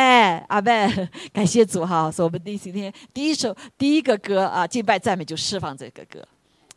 [0.47, 1.09] 阿门。
[1.33, 6.23] 感谢主哈，是我们第今天第一首第一个歌啊，敬拜赞美就释放这个歌，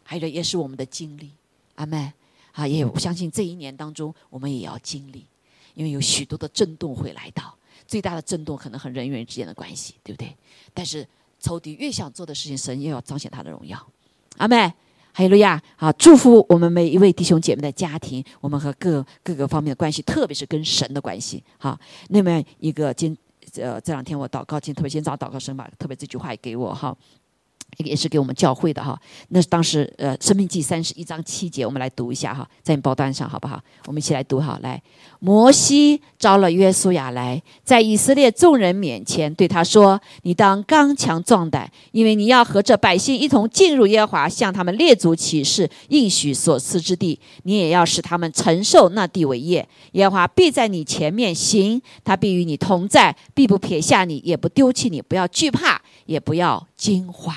[0.03, 1.31] 还有也是我们的经历，
[1.77, 2.13] 阿门。
[2.53, 5.27] 啊，也我相信这一年当中，我们也要经历，
[5.75, 7.56] 因为有许多的震动会来到，
[7.87, 10.37] 最大的震动可能和人与人之间的关系，对不对？
[10.75, 11.07] 但是
[11.41, 13.87] 仇敌越想做的事情，神又要彰显他的荣耀，
[14.39, 14.73] 阿妹。
[15.13, 15.59] 哈利路亚！
[15.77, 21.43] 好，祝福我们每一位弟兄姐妹的家庭，我们和各各个方面的关系，特别是跟神的关系。
[21.57, 23.17] 好，那么一个今
[23.55, 26.95] 呃这两天我祷告，今天特别今早祷告神吧特别这句话也给我哈。
[27.79, 28.99] 也是给我们教会的哈，
[29.29, 33.61] 那是当时呃《生命记》三十一章七节，我们来读一下哈，在你报单上好不好？
[33.87, 34.59] 我们一起来读哈。
[34.63, 34.83] 来，
[35.21, 49.69] 摩西招了约书亚来，在以色列众人面前对他说：“你当刚强壮胆，因为你要和这百姓一同进入耶和华向他们列祖起誓应许所赐之地，你也要使他们承受那地为业。
[49.93, 55.03] 耶和华必在你前面行，他必与你同在，必不撇下你，也不丢弃你。
[55.03, 57.37] 不要惧怕，也不要惊慌。”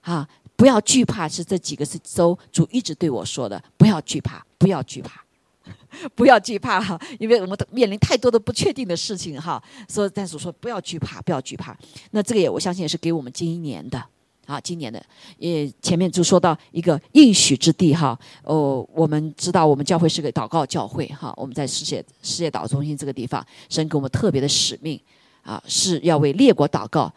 [0.00, 0.28] 啊！
[0.56, 3.62] 不要惧怕，是这几个是周主一直对我说的。
[3.78, 5.24] 不要惧怕，不要惧怕，
[6.14, 7.00] 不要惧怕哈！
[7.18, 9.62] 因为我们面临太多的不确定的事情哈。
[9.88, 11.74] 所以，但是说不要惧怕，不要惧怕。
[12.10, 14.04] 那这个也我相信也是给我们今年的
[14.44, 15.02] 啊，今年的。
[15.38, 18.18] 也前面就说到一个应许之地哈。
[18.42, 21.32] 哦，我们知道我们教会是个祷告教会哈。
[21.38, 25.00] 我们在世界世界岛中心这个地方，神给我们特别的使命
[25.42, 27.10] 啊，是要为列国祷告。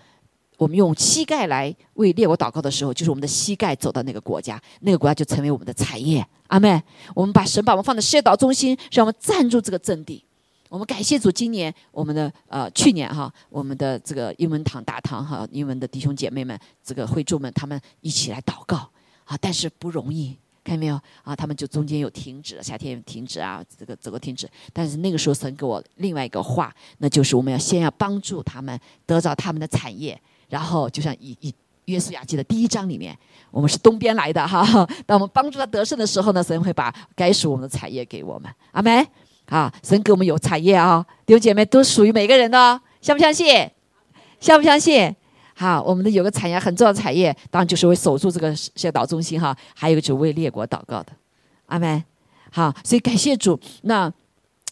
[0.58, 6.26] 我们用膝盖来为列国祷告的时候，就是我们的膝盖走到那个国家，那个国家就成为我们的产业。
[6.48, 6.82] 阿妹，
[7.16, 10.24] 我们把神把我们放在世界岛中心，让我们站住这个阵地。
[10.70, 18.78] 我们感谢主，今年我们的呃去年哈，我们的这个英文堂大堂哈，英文的弟兄姐妹们，这个会众们，他们一起来祷告
[19.26, 21.36] 啊，但是不容易，看见没有啊？
[21.36, 24.50] 他们就中间有停止，夏天停止啊，这个这个停止。
[24.72, 30.20] 但是那个时候神给我另外一个话，那就是我们要先要帮助他们得到他们的产业，
[30.54, 31.52] 然后就像以以
[31.86, 33.18] 约书亚记的第一章里面，
[33.50, 34.64] 我们是东边来的哈。
[35.08, 38.54] 当我们帮助他得胜的时候呢，神会把该属我们的产业给我们。
[38.72, 39.08] 阿门。
[39.48, 43.70] 啊，神给我们有产业啊，弟兄姐妹都属于每个人的，相不相信？
[44.40, 45.14] 相不相信？
[45.56, 51.12] 好，我们的有个产业很重要的产业，当然就是为守住这个宣导中心哈，还有一个就是为列国祷告的，
[51.66, 52.04] 阿门。
[52.52, 53.60] 好，所以感谢主。
[53.82, 54.12] 那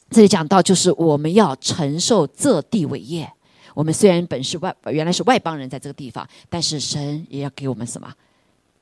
[0.09, 3.31] 这里讲到就是我们要承受这地伟业。
[3.73, 8.13] 我们虽然本是外原来是外邦人在这个地方，但是神也要给我们什么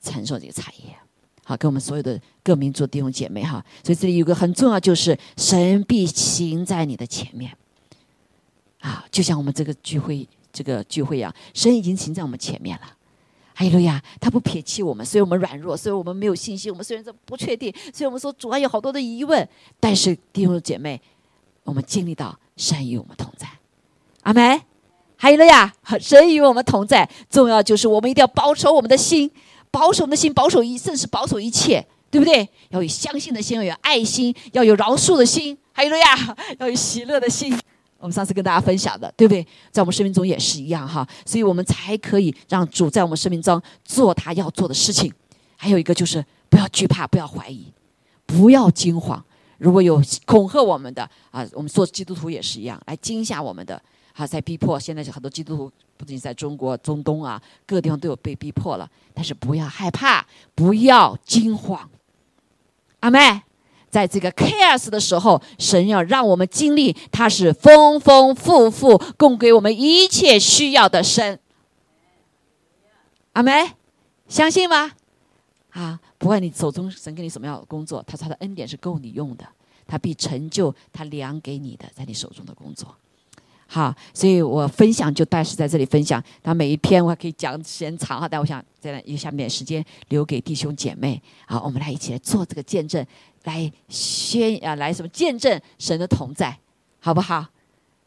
[0.01, 0.95] 承受这个产业。
[1.43, 3.63] 好，给我们所有的各民族弟兄姐妹哈。
[3.83, 7.51] 所以这里有个很重要，就是神必行在你的前面。
[8.79, 10.27] 啊，就像我们这个聚会。
[10.51, 12.97] 这个聚会一样，神已经行在我们前面了。
[13.53, 16.71] 哈利路亚，他不撇弃我们，所以我们软弱，所以我们没有信心。
[16.71, 19.47] 我们虽然这不确定，所以我们说主啊有好多的疑问。
[19.79, 20.99] 但是弟兄姐妹，
[21.63, 23.47] 我们经历到神与我们同在。
[24.23, 24.59] 阿门。
[25.21, 27.07] 哈利路亚，神与我们同在。
[27.29, 29.29] 重要就是我们一定要保守我们的心，
[29.69, 32.47] 保守我们的心，保守一，甚至保守一切，对不对？
[32.69, 35.57] 要有相信的心，要有爱心，要有饶恕的心。
[35.73, 37.53] 哈利路亚，要有喜乐的心。
[37.97, 39.45] 我们上次跟大家分享的，对不对？
[39.71, 45.11] 在我们生命中也是一样哈，所以我们才可以让主在我们生命中做他要做的事情。
[45.57, 47.65] 还有一个就是不要惧怕，不要怀疑，
[48.25, 49.21] 不要惊慌。
[49.57, 53.81] 如果有恐吓我们的啊，我们做基督徒也是一样，来惊吓我们的
[54.19, 54.79] 啊，在逼迫。
[54.79, 58.89] 现在很多基督徒，不仅在中国、中东啊，各个地方都有被逼迫了。
[59.13, 61.89] 但是不要害怕，不要惊慌。
[62.99, 63.41] 阿妹。
[63.91, 71.39] 在这个 chaos 的时候，神要让我们经历，他是丰丰富富供给我们一切需要的神。
[73.33, 73.71] 阿妹，
[74.27, 74.91] 相信吗？
[75.71, 79.43] 啊，不管你手中神给你什么样的工作，他说他的恩典是够你用的，
[79.87, 82.95] 他必成就他量给你的在你手中的工作。
[83.71, 86.21] 好，所以我分享就暂时在这里分享。
[86.41, 91.21] 那每一篇我还可以讲时间长哈，但我想在一下面时间留给弟兄姐妹。
[91.45, 93.05] 好，我们来一起来做这个见证。
[93.43, 96.57] 来宣啊，来什么见证神的同在，
[96.99, 97.45] 好不好？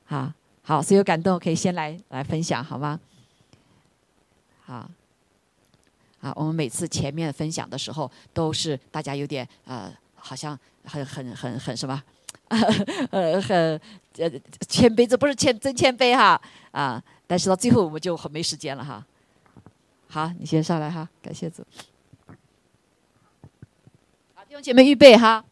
[0.05, 0.31] 好，
[0.63, 3.01] 好，谁有感动可以先来来分享，好吗？
[4.67, 4.91] 好，
[6.21, 12.01] 好，我们每次前面分享的时候，都是大家有点呃，好像很很很很什么，
[13.11, 13.81] 呃，很
[14.19, 14.31] 呃
[14.69, 17.03] 谦卑，这不是谦真谦卑哈啊！
[17.27, 19.05] 但是到最后我们就很没时间了哈。
[20.09, 21.65] 好，你先上来哈，感谢主。
[24.47, 25.43] 弟兄姐妹，预备哈！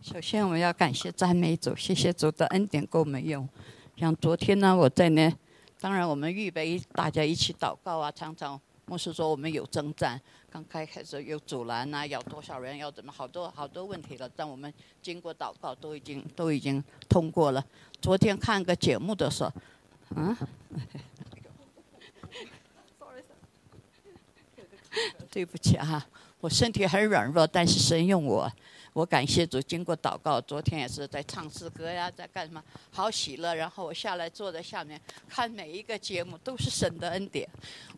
[0.00, 3.48] 首先，我们要感谢赞美主，谢谢主的恩典够我们用。
[3.96, 5.34] 像昨天呢，我在那，
[5.80, 8.12] 当然我们预备大家一起祷告啊。
[8.12, 10.20] 常常牧师说我们有征战，
[10.54, 14.30] 刚开始有阻拦啊，要多少人，要怎么，好多好多问题了。
[14.36, 17.66] 但我们经过祷告，都已经都已经通过了。
[18.00, 19.52] 昨天看个节目的时候，
[20.14, 20.36] 嗯，
[25.28, 26.06] 对不起啊。
[26.38, 28.48] 我身体很软弱，但是神用我，
[28.94, 29.60] 我感谢主。
[29.60, 32.62] 经过祷告，昨天也是在唱诗歌呀，在干什么？
[32.92, 33.52] 好喜乐。
[33.52, 37.48] 然后我下来坐在下面看每一个节目，都是神的恩典。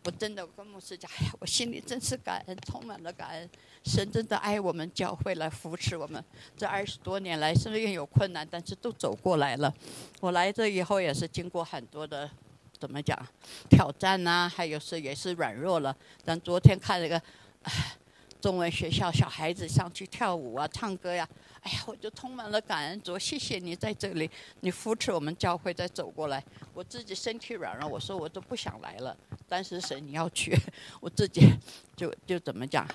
[0.05, 3.51] 我真的跟牧师讲，哎呀，我心里真是感恩，充满了感恩。
[3.85, 6.25] 神真的爱我们教会来扶持我们。
[6.57, 9.73] 这二十多年来，虽然有困难，但是都走过来了。
[10.21, 12.31] 我来这以后也是经过很多的，
[12.81, 13.15] 怎么讲？
[13.69, 15.95] 挑战呐，还有是也是软弱了。
[16.25, 17.21] 但昨天看那个。
[18.47, 21.29] 中文学校小孩子上去跳舞啊，唱歌呀，
[21.63, 23.03] 哎呀，我就充满了感恩。
[23.03, 24.31] 主，谢谢你在这里，
[24.61, 26.41] 你扶持我们教会再走过来。
[26.73, 29.17] 我自己身体软弱，我说我都不想来了。
[29.49, 30.57] 但是神你要去，
[31.01, 31.53] 我自己
[31.97, 32.87] 就就怎么讲？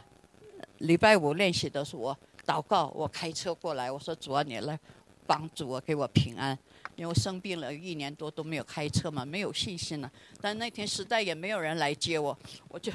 [0.78, 4.80] 礼拜五练习的是我祷告，我开车过来，我说主啊，你来
[5.28, 6.58] 帮助我，给我平安。
[6.96, 10.10] 因为生病了一年多都没有开车嘛，没有信心了。
[10.40, 12.38] 但那天实在也没有人来接我，
[12.70, 12.90] 我就。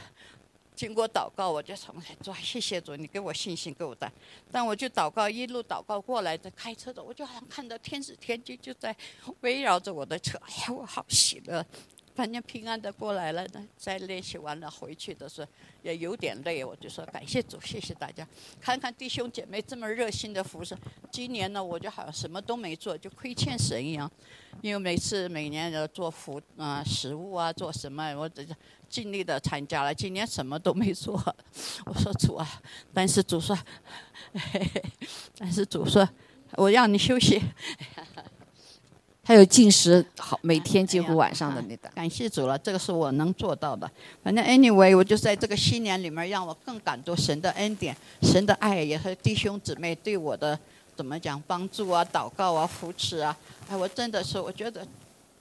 [0.76, 4.12] 经过祷告，我就从主谢谢主，你给我信心，给我带。
[4.52, 8.94] 但我就祷告，一路祷告过来，的开车的，我就好像看到天使天军就在
[9.40, 10.38] 围绕着我的车。
[10.44, 11.64] 哎呀，我好喜乐，
[12.14, 13.46] 反正平安的过来了。
[13.78, 15.50] 在练习完了回去的时候，
[15.82, 18.28] 也有点累，我就说感谢主，谢谢大家。
[18.60, 20.76] 看看弟兄姐妹这么热心的服侍，
[21.10, 24.10] 今年呢，我就好像什么都没做，就亏欠神一样。
[24.62, 28.46] 因为每次每年要做服啊食物啊，做什么，我这。
[28.88, 31.14] 尽力的参加了，今年什么都没做。
[31.86, 32.48] 我说主啊，
[32.92, 33.56] 但是主说，
[35.38, 36.08] 但是主说，
[36.52, 37.42] 我让你休息。
[39.22, 41.88] 还有进食，好每天几乎晚上的那个。
[41.88, 43.90] 感谢主了，这个是我能做到的。
[44.22, 50.56] 反正 anyway，我就在这个新年里面，让我更感动神的恩典、神的爱，也和弟兄姊妹对我的
[50.94, 53.36] 怎么讲帮助啊、祷告啊、扶持啊。
[53.68, 54.86] 哎，我真的是，我觉得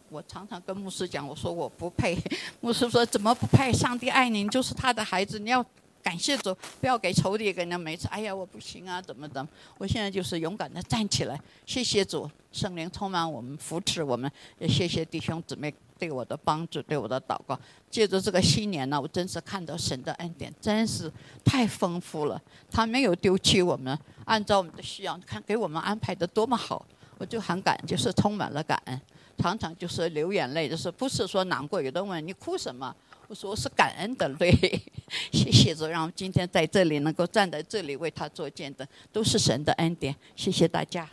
[0.09, 2.17] 我常常跟牧师讲，我说我不配。
[2.61, 3.71] 牧师说怎么不配？
[3.71, 5.65] 上帝爱你，你就是他的孩子，你要。
[6.05, 9.49] 感谢主，不要给仇敌给他每次，哎呀，我不行啊，怎么怎么？
[9.79, 17.59] 我现在就是勇敢的站起来，谢谢主，圣灵充满我们，扶持我们，也谢谢弟兄姊妹对我的帮助，对我的祷告。
[17.89, 21.11] 借着这个新年呢，我真是看到神的恩典，真是
[21.43, 22.39] 太丰富了。
[22.69, 26.85] 他没有丢弃我们，按照我们的需要，看给我们安排的多么好，
[27.17, 29.01] 我就很感，就是充满了感恩，
[29.37, 31.81] 常常就是流眼泪，就是不是说难过。
[31.81, 32.93] 有的问你哭什么？
[33.27, 34.51] 我说我是感恩的泪，
[35.33, 40.15] 谢谢主，让我今天在这里能够站在这里为他做见证，都是神的恩典。
[40.35, 41.09] 谢谢大家，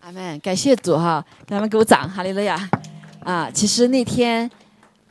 [0.00, 2.68] 阿门，感谢主哈，他们给我掌，哈利路亚。
[3.20, 4.50] 啊，其实那天，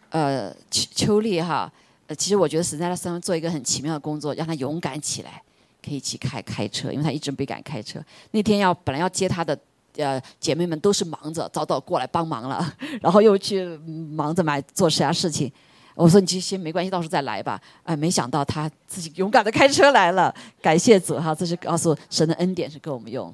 [0.09, 1.71] 呃，秋秋丽哈，
[2.07, 5.41] 呃，其实我觉得神在他身上做一个很奇妙的工作，让他勇敢起来，
[5.81, 8.03] 可以一起开开车，因为他一直没敢开车。
[8.31, 9.57] 那天要本来要接他的，
[9.97, 15.51] 呃，姐妹们都是忙着，早早过来帮忙了， 然后又去忙着买做其他事情。
[15.95, 17.61] 我说你这些没关系，到时候再来吧。
[17.83, 21.35] 哎，没想到他自己勇敢的开车来了，感谢主哈！
[21.35, 23.31] 这是告诉神的恩典是给我们用，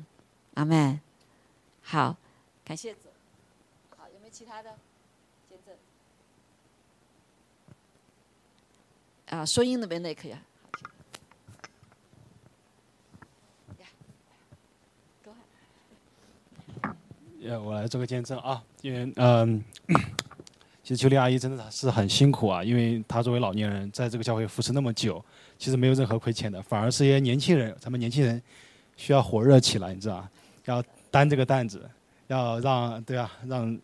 [0.56, 1.00] 阿门。
[1.82, 2.14] 好，
[2.66, 3.08] 感谢主。
[3.98, 4.72] 好，有没有其他的
[5.50, 5.74] 见证？
[9.40, 10.42] 啊，说音那边的也可以啊。
[17.44, 19.64] 呃，我来做个见证啊，因为嗯。
[20.82, 25.24] 其实秋丽阿姨真的是很辛苦啊，因为她作为老年人，在这个教会服侍那么久，
[25.56, 28.42] 其实没有任何亏欠的，反而是一些年轻人，咱们年轻人
[28.98, 30.30] 需要火热起来，你知道吧？
[30.66, 31.88] 要担这个担子，
[32.26, 33.80] 要让对啊，让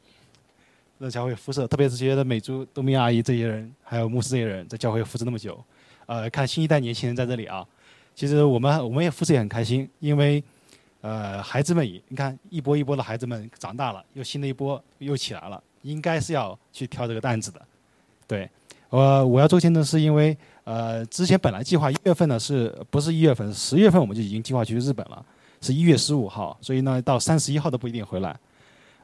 [0.98, 5.64] 让教会服侍，特别是这些美珠、冬明阿姨这些人，还有牧师这些人，在教会服侍那么久，
[6.08, 7.64] 呃，看新一代年轻人在这里啊，
[8.16, 10.44] 其实我们我们也服侍也很开心，因为
[11.06, 15.62] 呃，孩子们，你看一波一波的孩子们长大了，又新的一波又起来了。
[15.84, 17.62] 应该是要去挑这个担子的，
[18.26, 18.50] 对，
[18.90, 23.54] 我我要做见证是因为，呃，之前本来计划一月份呢，是不是一月份？
[23.54, 25.24] 十月份我们就已经计划去日本了，
[25.62, 28.36] 是一月十五号，所以呢，到三十一号都不一定回来，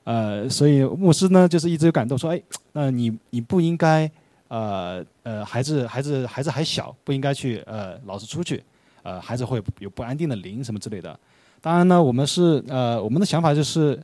[0.05, 4.09] 呃，所以牧师呢就是一直有感动说，哎，那你你不应该，
[4.47, 8.63] 呃呃，孩子孩子孩子还小，不应该去呃老是出去，
[9.03, 11.19] 呃，孩子会有不安定的灵什么之类的。
[11.61, 13.97] 当然呢，我们是呃我们的想法就是。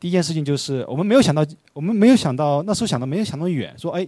[0.00, 1.42] 第一件事情就是，我们没有想到，
[1.72, 4.06] 我们没有想到那时候想到没有想到远，说哎，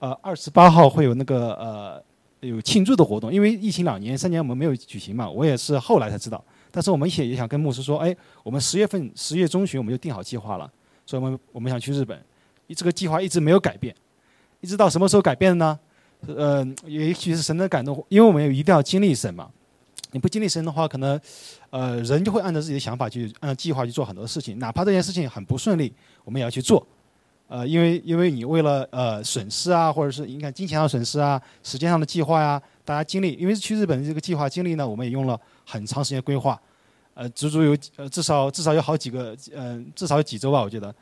[0.00, 2.02] 呃，二十八号会有那个呃
[2.40, 6.42] 有庆祝的活动，因为疫情两年三年我们没有举行嘛，我也是后来才知道。
[6.72, 10.68] 但是我们也也想跟牧师说，哎，我们十月份十月中旬我们就定好计划了，
[11.06, 12.20] 所以我们我们想去日本，
[12.74, 13.94] 这个计划一直没有改变，
[14.60, 15.78] 一直到什么时候改变呢？
[16.26, 19.48] 呃，也许是神的感动，因为我们一定要经历神嘛。
[20.14, 21.20] 你不经历神的话，可能，
[21.70, 25.92] 呃，人就会按照自己的想法去按计划去做很多事情，哪怕这件事情很不顺利，
[26.24, 26.86] 我们也要去做，
[27.48, 36.56] 呃，因为因为你为了呃损失啊，或者是你看金钱上的损失啊，时间上的计划呀，大家经历，因为去日本的这个计划经历呢，我们也用了很长时间规划，
[37.14, 40.94] 呃，足足有呃至少至少有好几个，嗯，至少有几周吧，我觉得，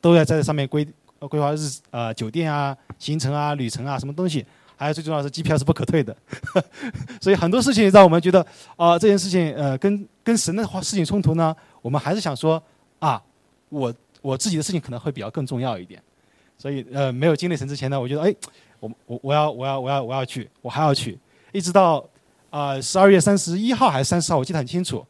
[0.00, 0.84] 都要在这上面规
[1.20, 1.58] 规划日
[1.92, 4.44] 呃酒店啊、行程啊、旅程啊什么东西。
[4.82, 6.16] 还有最重要的是机票是不可退的，
[7.22, 8.44] 所以很多事情让我们觉得
[8.76, 12.62] 啊，这件事情呃跟跟神的话事情冲突呢，我们还是想说
[12.98, 13.22] 啊，
[13.68, 16.02] 我我自己的事情可能会比较更重要一点，
[16.58, 18.34] 所以呃没有经历神之前呢，我觉得哎，
[18.80, 21.18] 我我我要我要我要我要去，我还要去，
[21.52, 22.04] 一直到
[22.50, 25.06] 啊十二月三十一号还是三十号，我记得很清楚，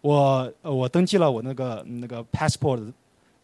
[0.00, 2.92] 我我登记了我那个那个 passport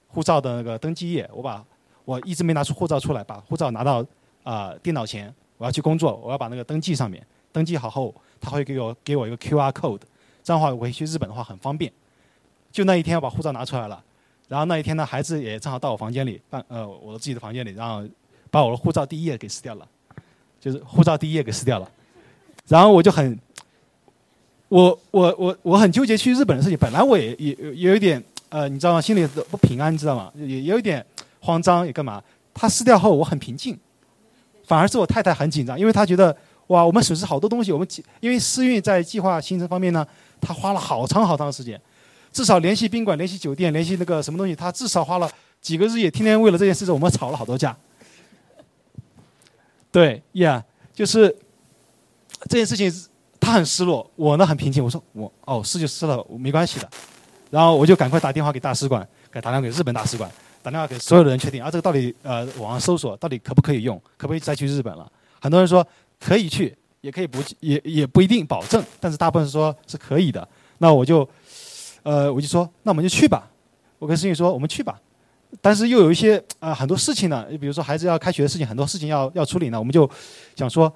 [0.06, 1.64] 护照的那个登记页，我把
[2.04, 4.04] 我一直没拿出护照出来，把护照拿到
[4.44, 5.34] 啊电脑前。
[5.64, 10.00] 我要去工作，我要把那个登记上面登记好后，他会给我给我一个 Q R code，
[10.42, 11.90] 这样的话我去日本的话很方便。
[12.70, 14.04] 就那一天，我把护照拿出来了，
[14.46, 18.06] 然后那一天呢，孩子也正好到我房间里，办呃我自己的房间里，然后
[18.50, 19.88] 把我的护照第一页给撕掉了，
[20.60, 21.90] 就是护照第一页给撕掉了。
[22.68, 23.38] 然后我就很，
[24.68, 29.00] 我我我我很纠结去日本的事情，本来我也也也有点呃你知道吗？
[29.00, 30.30] 心里不平安，你知道吗？
[30.34, 31.02] 也也有点
[31.40, 32.22] 慌张，也干嘛？
[32.52, 33.78] 他撕掉后，我很平静。
[34.66, 36.36] 反而是我太太很紧张，因为她觉得
[36.68, 37.70] 哇，我们损失好多东西。
[37.70, 37.86] 我们
[38.20, 40.06] 因为思运在计划行程方面呢，
[40.40, 41.80] 她花了好长好长时间，
[42.32, 47.76] 至少联系宾馆、联系酒店、联系那个什么东西，她至少花了几个日夜，天天为了这件事情，我们吵了好多架。
[49.92, 51.34] 对呀，就是
[52.48, 52.92] 这件事情，
[53.38, 54.82] 她很失落，我呢很平静。
[54.82, 56.88] 我说我哦，是就撕了，没关系的。
[57.50, 60.28] 然后我就赶快打电话给大使馆，给打电话给日本大使馆，
[60.64, 65.06] 打电话给所有的人确定啊，这个到底呃网上搜索到底可不可以用，可不可以再去日本了？
[65.38, 65.86] 很多人说
[66.18, 70.48] 可以去，也可以不，也也不一定保证，但是大部分说是可以的。
[70.78, 71.28] 那我就
[72.02, 73.46] 呃我就说那我们就去吧，
[73.98, 74.98] 我跟思韵说我们去吧。
[75.60, 80.10] 但是又有一些啊很多事情呢，比如说孩子要开学的事情，很多事情要要处理呢，我们就
[80.56, 80.90] 想说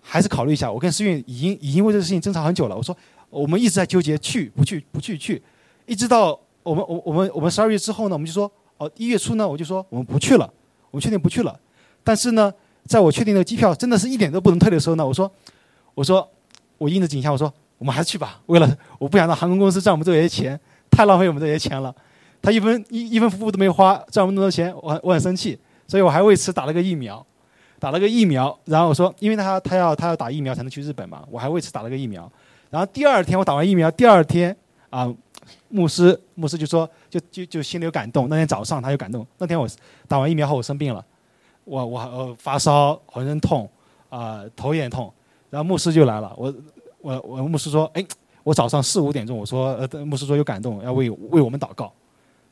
[0.00, 0.70] 还是考虑一下。
[0.70, 2.94] 我跟思韵已经已经为这个事情争吵很久了，我说
[3.30, 5.40] 我们一直在纠结去不去不去去，
[5.86, 10.52] 一直到我们我我们我们十二月之后呢，我们就说哦一月初呢，我就说我们不去了，
[10.90, 11.58] 我们确定不去了。
[12.04, 12.52] 但是呢，
[12.84, 15.30] 在我确定的机票真的是一点都不能退的时候呢，我说
[15.94, 16.28] 我说
[16.78, 20.58] 我应着景象，我说我们还是去吧，为了我不想让航空公司赚我们这些钱，
[20.90, 21.94] 太浪费我们这些钱了。
[22.42, 25.58] 他一分一一分服务都没花，赚我们那么多钱，我很我很生气，
[25.88, 27.24] 所以我还为此打了个疫苗，
[27.80, 32.30] 打了个疫苗，然后我说，因为他他要他要打疫苗才能去日本嘛，我还为此打了个疫苗，
[32.70, 34.56] 然后第二天我打完疫苗，第二天
[34.90, 35.12] 啊，
[35.68, 39.68] 牧师牧师就说就就就心里有感动，那天早上他有感动，那天我
[40.08, 41.04] 打完疫苗后我生病了，
[41.64, 43.68] 我我呃发烧，浑身痛
[44.08, 45.12] 啊，头也痛，
[45.50, 46.54] 然后牧师就来了，我
[47.00, 48.04] 我我牧师说，哎，
[48.42, 51.92] 我早上四五点钟我说呃牧师说有感动，要为为我们祷告。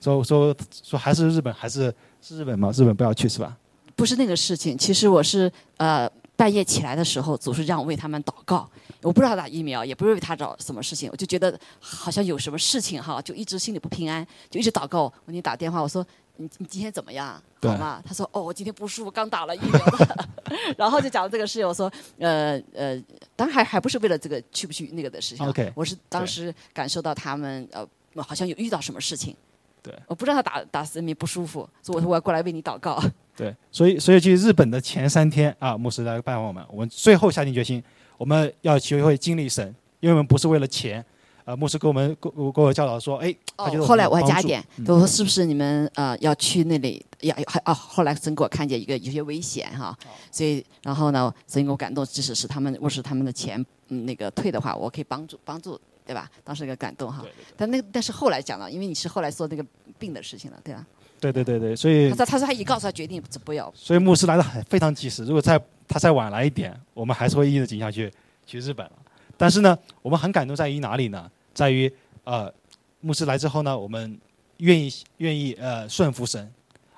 [0.01, 2.71] 说说说还是日本还是是日本吗？
[2.75, 3.57] 日本不要去是吧？
[3.97, 8.69] 不是那个事情，其实我是呃半夜起来的时候，总是让我为他们祷告。
[9.05, 15.03] 我不知道打疫苗，也不是为他找什么事情，我就觉得好像有什么事情哈，就一直心里不平安，就一直祷告。
[15.03, 16.05] 我给你打电话，我说
[16.37, 17.41] 你你今天怎么样？
[17.63, 18.03] 好吗？
[18.05, 19.81] 他说哦，我今天不舒服，刚打了疫苗。
[20.77, 23.01] 然后就讲了这个事情，我说呃呃，
[23.37, 25.47] 当然还还不是为了这个去不去那个的事情。
[25.47, 27.87] OK，我是当时感受到他们呃
[28.23, 29.37] 好像有遇到什么事情。
[29.83, 33.03] 对，我不知道他打打死人不舒服，所以我说我要过来为你祷告。
[33.37, 37.83] 对，所以所以去日本的前三天啊，牧师来拜访我们，我们最后下定决心，
[38.17, 41.05] 我们要学会经历神，因为我们不是为了钱。
[41.47, 49.95] 呃，牧师给我们给给我教导说，哎，哦，后来我还加点，我说是不是你们呃要去那里要还哦，后来神给我看见一个有些危险哈，
[50.31, 55.79] 所以然后呢，神给我感动，即使是他们若是他们的钱嗯那个退的话，我可以帮助帮助。
[56.07, 56.31] 对吧？
[56.45, 57.25] 当时一个感动哈，
[57.57, 59.65] 但那但是后来讲了，因为你是后来说那个
[59.99, 60.85] 病的事情了，对吧？
[61.19, 63.73] 对对对对，所以他说他说他已告诉他决定不要。
[63.75, 68.13] 所以牧师来的很非常及时，如果再他再晚来一点，我们还是会一直紧下去
[68.47, 68.89] 去日本。
[69.37, 71.31] 但是呢，我们很感动在于哪里呢？
[71.53, 71.93] 在于
[72.25, 72.53] 呃，
[73.01, 74.19] 牧师来之后呢，我们
[74.59, 76.51] 愿意愿意呃顺服神，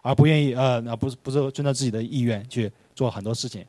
[0.02, 3.64] 而不愿意呃那不是不是遵照自己的意愿去做很多事情。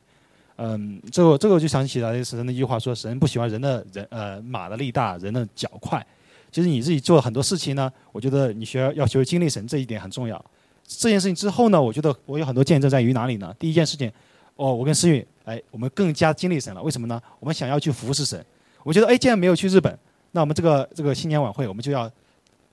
[0.56, 6.04] 嗯，这个这个我就想起来神的一句话，说神不喜欢人的人呃马的力大，人的脚快。
[6.50, 10.42] 其实你自己做很多事情呢，我觉得你需要要学会经历神这一点很重要。
[10.84, 13.54] 这件事情之后呢，我觉得我有很多见证在于哪里呢？
[13.58, 14.10] 第一件事情，
[14.58, 16.82] 哦，我跟思韵，哎，我们更加经历神了。
[16.82, 17.22] 为什么呢？
[17.38, 18.44] 我们想要去服侍神。
[18.82, 19.96] 我觉得，哎，既然没有去日本，
[20.32, 22.10] 那我们这个这个新年晚会，我们就要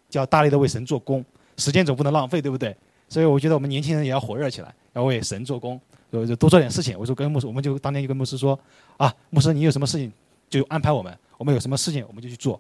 [0.09, 1.23] 就要大力的为神做工，
[1.57, 2.75] 时间总不能浪费，对不对？
[3.07, 5.79] 所以我觉得我们年轻人也要火热起来，要为神做工。
[6.11, 8.57] 就就多做点事情，我说跟牧师，我们就当天就跟牧师说，
[8.95, 10.11] 啊，牧师你有什么事情
[10.49, 12.59] 就安排我们，我们有什么事情我们就去做，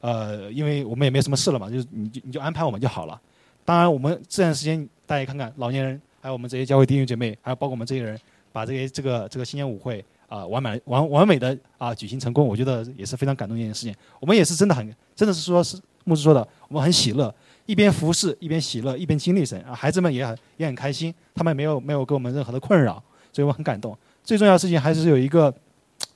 [0.00, 3.20] 呃，因为我们也没什么事了嘛，就你就你就安排我们就好了。
[3.64, 8.16] 当然我们这段时间大家看看老年人，还有我们这些教会弟兄姐妹，还有包括我们这些人，
[8.52, 13.94] 把这个这个这个新年舞会啊完满完完美的啊举行成功，我觉得也是非常感动的一件事情。
[14.20, 17.34] 我们也是真的很真的是说是牧师说的，我们很喜乐。
[17.64, 19.72] 一边服侍，一边喜乐，一边经历神啊！
[19.72, 23.00] 孩子们也很也很开心，他们没有没有给我们任何的困扰，
[23.32, 23.96] 所以我很感动。
[24.24, 25.48] 最重要的事情还是有一个，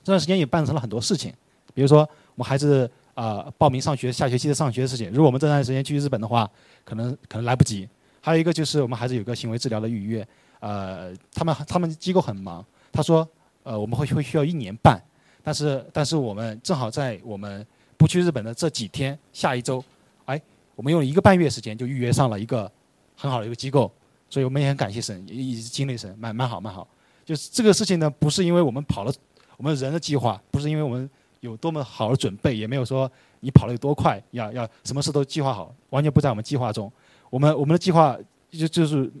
[0.03, 1.33] 这段时间也办成了很多事情，
[1.73, 1.99] 比如说
[2.35, 5.09] 我们孩子啊报名上学，下学期的上学事情。
[5.09, 6.47] 如果我们这段时间去日本的话，
[6.83, 7.87] 可能可能来不及。
[8.19, 10.27] 还有一个就是我们孩子有个行为治疗的预约，
[10.67, 13.25] 呃，他们他们机构很忙，他说
[13.63, 15.01] 呃我们会会需要一年半，
[15.41, 17.65] 但是但是我们正好在我们
[17.95, 19.81] 不去日本的这几天，下一周。
[20.25, 20.41] 哎
[20.75, 22.69] 我们用了一个半月时间就预约上了一个
[23.15, 23.89] 很好的一个机构，
[24.29, 26.85] 所以我们也很感谢神，也也是经历神，蛮蛮好蛮好。
[27.23, 29.13] 就是这个事情呢，不是因为我们跑了
[29.55, 31.09] 我们人的计划，不是因为我们
[31.39, 33.09] 有多么好的准备，也没有说
[33.39, 36.91] 你跑得有多快，要要什么事都计划好，完全不在我们计划中。
[37.29, 38.17] 我们我们的计划
[38.51, 39.11] 就就是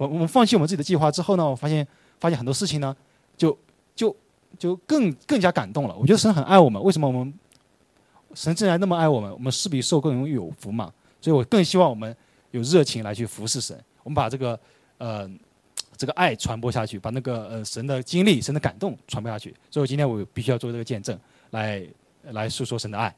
[0.00, 1.86] 我我们放弃我们自己的计划之后呢，我发现
[2.18, 2.96] 发现很多事情呢，
[3.36, 3.56] 就
[3.94, 4.16] 就
[4.58, 5.94] 就更更加感动了。
[5.94, 7.34] 我觉得神很爱我们，为什么我们
[8.32, 10.90] 神既然那么爱我们，我们施比受更容易有福嘛？
[11.20, 12.16] 所以我更希望我们
[12.50, 14.58] 有热情来去服侍神，我们把这个
[14.96, 15.30] 呃
[15.98, 19.54] 这个爱传播下去，把那个呃神的经历、神的感动传播下去。
[19.70, 21.18] 所以我今天我必须要做这个见证，
[21.50, 21.86] 来
[22.22, 23.14] 来诉说神的爱。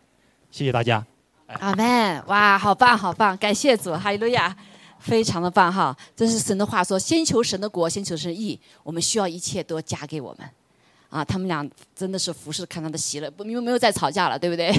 [0.50, 1.06] 谢谢大家。
[1.46, 2.26] 阿门！
[2.26, 3.36] 哇，好棒，好棒！
[3.36, 4.56] 感谢主，哈利路亚，
[5.02, 5.96] 非常的棒哈！
[6.16, 10.48] 这是神的话说：先求神的国，先求神义，我们需要一切都加给我们。
[11.10, 14.72] 啊，他们俩真的是服侍，看他的喜乐，不，你们没有再吵架了，对不对？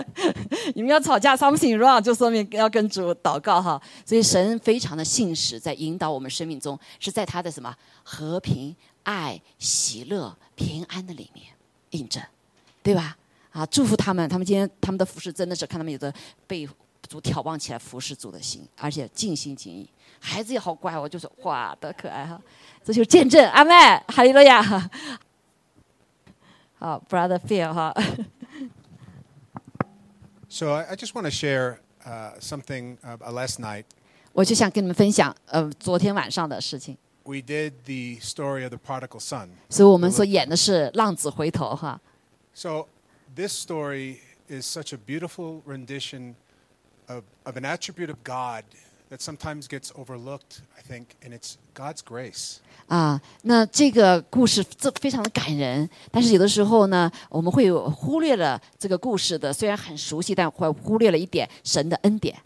[0.74, 3.80] 你们要吵架，something wrong，就说明要跟主祷告哈。
[4.04, 11.46] 所以神非常的信实，在引导我们生命中，是在他的什么和平、爱、喜乐、平安的里面
[11.92, 12.22] 印证，
[12.82, 13.16] 对吧？
[13.52, 16.12] 啊，祝福他们，他们今天他们的服饰真的是看他们有的
[16.46, 16.68] 被
[17.12, 19.86] 主眺望起来服侍主的心，而且尽心尽意。
[20.18, 22.40] 孩子也好乖，我就说哇，多可爱哈！
[22.82, 23.74] 这就是见证，阿妹，
[24.08, 24.62] 哈利路亚。
[26.78, 27.94] 好，Brother Phil 哈。
[30.48, 33.84] So I, just want to share uh, something uh, uh, last night.
[34.32, 36.96] 我就想跟你们分享，呃，昨天晚上的事情。
[37.24, 39.50] We did the story of the prodigal son.
[39.68, 42.00] 所以我们所演的是浪子回头哈。
[42.54, 42.86] So
[43.34, 46.36] this story is such a beautiful rendition
[47.07, 48.63] of, of an attribute of God
[49.09, 52.57] that sometimes gets overlooked, I think, and it's God's grace.
[52.87, 62.37] 啊，那这个故事这非常的感人，但是有的时候呢，我们会有忽略了这个故事的，虽然很熟悉，但会忽略了一点神的恩典。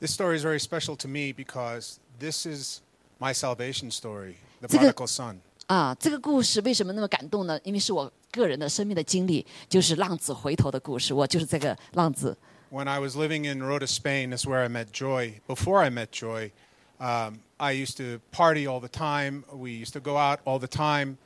[0.00, 2.80] This story is very special to me because this is
[3.20, 5.36] my salvation story, the 这个- prodigal son.
[5.66, 7.58] 啊，这个故事为什么那么感动呢？
[7.62, 11.14] 因为是我个人的生命的经历，就是浪子回头的故事。
[11.14, 12.36] 我就是这个浪子。
[12.70, 15.40] When I was living in Rota, Spain, that's where I met Joy.
[15.46, 16.52] Before I met Joy,
[16.98, 19.44] um, I used to party all the time.
[19.52, 21.18] We used to go out all the time.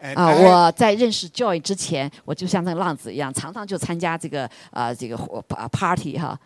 [0.00, 6.38] And 啊， I, 我在认识 Joy 之前，我就像那个浪子一样，常常就参加这个呃这个活啊 party 哈。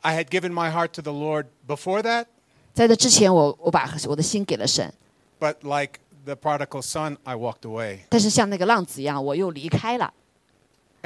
[0.00, 2.26] I had given my heart to the Lord before that,
[2.74, 4.92] 在这之前我，我把我的心给了神，
[5.38, 8.00] but like the prodigal son, I walked away.
[8.08, 10.12] 但是像那个浪子一样，我又离开了。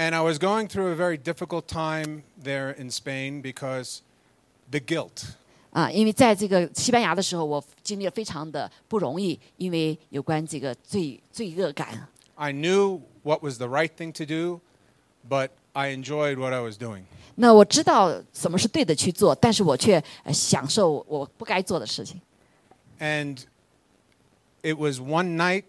[0.00, 4.00] And I was going through a very difficult time there in Spain because
[4.70, 5.24] the guilt.
[5.72, 12.08] 啊，因为在这个西班牙的时候，我经历了非常的不容易，因为有关这个罪罪恶感。
[12.34, 14.60] I knew what was the right thing to do,
[15.28, 17.04] but I enjoyed what I was doing.
[17.36, 22.20] 那我知道什么是对的去做，但是我却呃享受我不该做的事情。
[22.98, 23.38] And
[24.62, 25.64] it was one night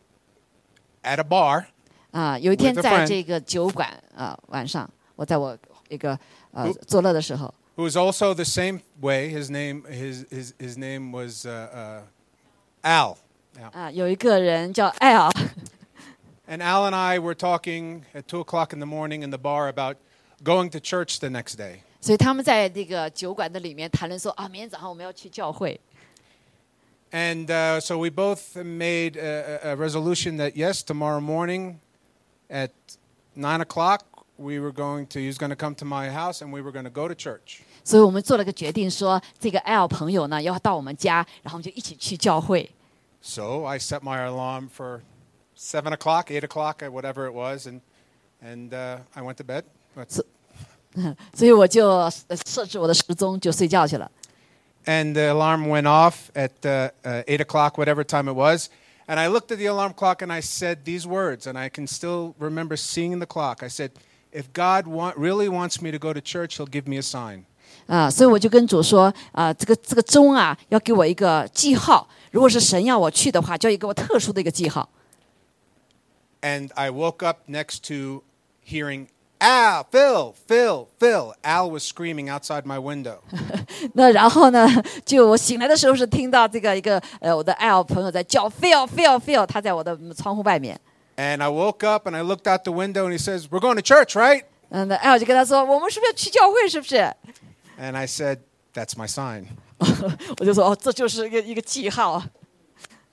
[1.03, 1.67] at a bar.
[2.11, 3.07] 啊，有一天 With a 在 friend.
[3.07, 5.57] 这个酒馆啊，晚上我在我
[5.89, 6.17] 一个
[6.51, 9.29] 呃 Who- 作乐的时候， who was also the same way.
[9.29, 12.01] His name, his, his, his name was uh, uh,
[12.83, 13.17] Al.
[13.59, 13.69] Yeah.
[13.71, 15.29] 啊，有一个人叫艾尔，
[16.47, 19.67] And Al and I were talking at 2 o'clock in the morning in the bar
[19.67, 19.97] about
[20.43, 21.79] going to church the next day.
[21.99, 25.79] 所以他们在这个酒馆的里面谈论说啊，明天早上我们要去教会。
[27.11, 31.79] And uh, so we both made a, a- a resolution that yes, tomorrow morning
[32.51, 32.71] at
[33.35, 34.01] 9 o'clock,
[34.37, 36.71] we were going to, he was going to come to my house and we were
[36.71, 37.61] going to go to church.
[37.83, 42.69] 所以我们做了个决定说，这个艾尔朋友呢要到我们家，然后我们就一起去教会。
[43.21, 45.01] So I set my alarm for
[45.57, 47.81] 7 o'clock, 8 o'clock, or whatever it was, and,
[48.41, 49.63] and uh, I went to bed.
[49.95, 50.21] That's-
[51.33, 54.09] 所以我就呃设置我的时钟，就睡觉去了。
[54.85, 58.69] and the alarm went off at uh, uh, 8 o'clock, whatever time it was.
[59.11, 61.87] And I looked at the alarm clock and I said these words, and I can
[61.87, 63.63] still remember seeing the clock.
[63.63, 63.91] I said,
[64.31, 67.45] If God want, really wants me to go to church, He'll give me a sign.
[67.87, 72.07] 啊，所以我就跟主说，啊，这个这个钟啊，要给我一个记号。
[72.31, 74.89] 如果是神要我去的话，就要给我特殊的一个记号。
[76.41, 78.23] And I woke up next to
[78.65, 79.07] hearing,
[79.41, 81.33] Al, Phil, Phil, Phil.
[81.43, 83.19] Al was screaming outside my window.
[83.93, 84.67] 那然后呢，
[85.05, 90.79] 就我醒来的时候是听到这个一个呃我的爱好朋友在叫 Phil Phil Phil，他在我的窗户外面。
[91.17, 93.75] And I woke up and I looked out the window and he says, We're going
[93.75, 94.43] to church, right?
[94.69, 96.67] 嗯，那爱好就跟他说，我们是不是要去教会？
[96.67, 96.95] 是不是？
[97.79, 98.39] And I said,
[98.73, 99.45] That's my sign.
[100.39, 102.23] 我就说哦，这就是一个一个记号。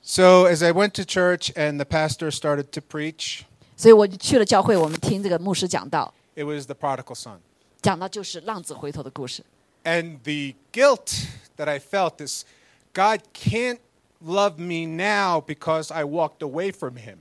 [0.03, 3.41] So as I went to church and the pastor started to preach,
[3.77, 7.39] 所以我就去了教会，我们听这个牧师讲道， it was the prodigal son.
[7.83, 9.45] 讲到就是浪子回头的故事。
[9.85, 11.27] And the guilt
[11.57, 12.45] that I felt is
[12.93, 13.81] God can't
[14.23, 17.19] love me now because I walked away from him.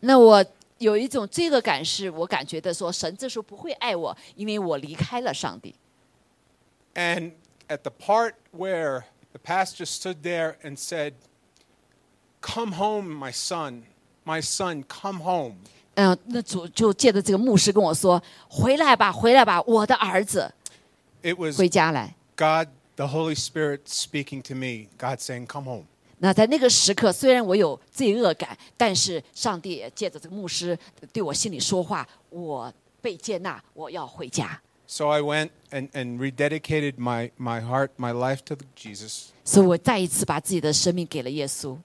[0.00, 0.44] 那我
[0.78, 5.74] 有一种罪恶感，是我感觉的说，神这时候不会爱我，因为我离开了上帝。
[6.94, 7.32] And
[7.68, 11.14] at the part where the pastor stood there and said,
[12.40, 13.84] Come home, my son.
[14.24, 15.56] My son, come home.
[16.03, 20.51] 嗯，那主就借着这个牧师跟我说：“回来吧，回来吧，我的儿子
[21.21, 22.15] ，It was 回家来。
[22.35, 24.87] God, the Holy Spirit, speaking to me.
[24.97, 25.85] God saying, Come home.
[26.17, 30.77] ”那在那个时刻，虽然我有罪恶感，但是上帝也借着这个牧师
[31.13, 34.59] 对我心里说话：“我被接纳，我要回家。
[34.87, 39.27] So I went and, and rededicated my, my heart, my life to Jesus.
[39.45, 41.77] ”所以，我再一次把自己的生命给了耶稣。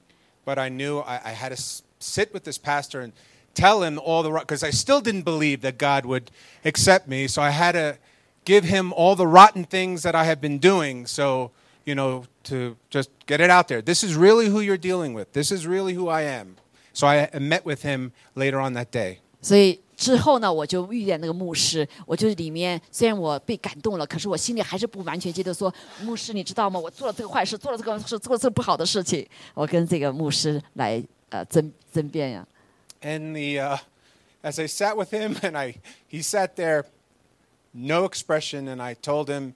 [0.46, 1.62] But I knew I, I had to
[2.00, 3.12] sit with this pastor and
[3.55, 6.31] tell him all the because I still didn't believe that God would
[6.63, 7.27] accept me.
[7.27, 7.97] So I had to
[8.45, 11.05] give him all the rotten things that I had been doing.
[11.05, 11.51] So
[11.85, 13.81] you know to just get it out there.
[13.81, 15.33] This is really who you're dealing with.
[15.33, 16.55] This is really who I am.
[16.93, 19.19] So I met with him later on that day.
[19.41, 25.53] 所以之后呢，我就遇见那个牧师，我就是里面虽然我被感动了，可是我心里还是不完全接受。
[25.53, 25.73] 说
[26.03, 26.79] 牧师，你知道吗？
[26.79, 29.27] 我做了这个坏事，做了这个事，做了这个不好的事情。
[29.53, 32.45] 我跟这个牧师来呃争争辩呀。
[33.01, 33.77] And the uh,
[34.43, 35.75] as I sat with him and I
[36.07, 36.85] he sat there,
[37.73, 39.53] no expression, and I told him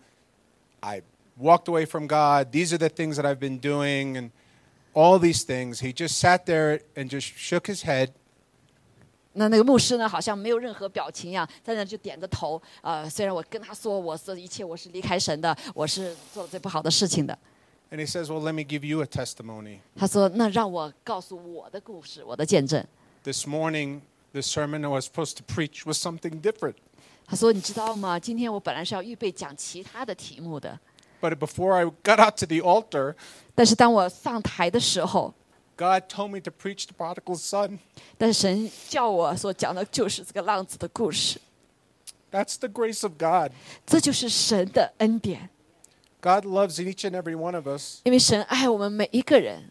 [0.81, 1.01] I
[1.37, 2.51] walked away from God.
[2.51, 4.31] These are the things that I've been doing, and
[4.93, 5.81] all these things.
[5.81, 8.11] He just sat there and just shook his head.
[9.33, 12.61] 那那个牧师呢，好像没有任何表情一样，在那就点着头。
[12.81, 17.37] 呃，虽然我跟他说我这一切我是离开神的，我是做了最不好的事情的。
[17.91, 19.79] And he says, Well, let me give you a testimony.
[19.95, 22.83] 他说：“那让我告诉我的故事，我的见证。
[23.23, 24.01] This morning,
[24.33, 26.75] the sermon I was supposed to preach was something different.
[27.27, 28.19] ”他说：“你知道吗？
[28.19, 30.79] 今天我本来是要预备讲其他的题目的，
[31.21, 33.15] But before I got out to the altar,
[33.55, 35.33] 但是当我上台的时候，
[35.75, 37.79] God told me to preach the prodigal son.
[38.17, 41.41] 但是神叫我所讲的就是这个浪子的故事，
[42.31, 43.51] That's the grace of God.
[43.87, 45.49] 这就是神的恩典，
[46.21, 49.69] God loves each and every one of us, 因为神爱我们每一个人，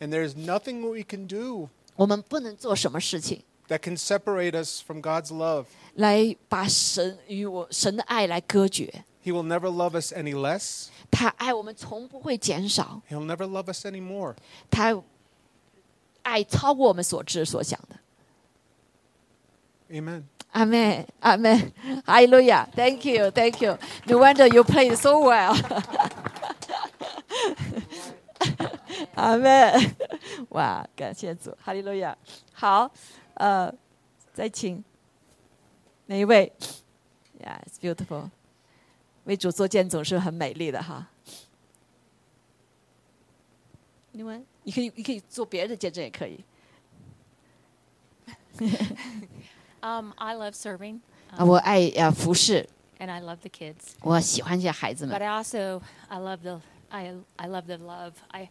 [0.00, 5.66] and there's nothing we can do 我们不能做什么事情 that can separate us from God's love.
[5.94, 9.04] 来把神与我神的爱来隔绝。
[9.24, 10.88] He will never love us any less.
[11.10, 14.34] 他爱我们从不会减少， He'll never love us any more.
[14.70, 15.00] 他
[16.22, 17.96] 爱超过我们所知所想的。
[19.90, 20.24] Amen.
[20.52, 21.72] 阿妹，阿妹，
[22.04, 22.68] 哈利路亚！
[22.76, 23.76] Thank you, Thank you.
[24.06, 25.52] No wonder you played so well.
[29.14, 29.72] 阿妹，
[30.50, 32.16] 哇，感谢主，哈利路亚。
[32.52, 32.90] 好，
[33.34, 33.72] 呃，
[34.32, 34.82] 再请
[36.06, 36.52] 哪一位？
[37.40, 38.30] Yeah, it's beautiful.
[39.24, 41.08] 为主做见总是很美丽的哈。
[44.12, 46.44] 你们，你可以，你可以做别人的见证也可以。
[49.80, 51.00] Um, I love serving,
[51.36, 53.94] 啊，我爱呃服侍， and I love the kids.
[54.02, 55.22] 我喜欢这些孩子 But 们。
[55.22, 56.60] I also I love the
[56.90, 58.12] I I love the love.
[58.28, 58.48] I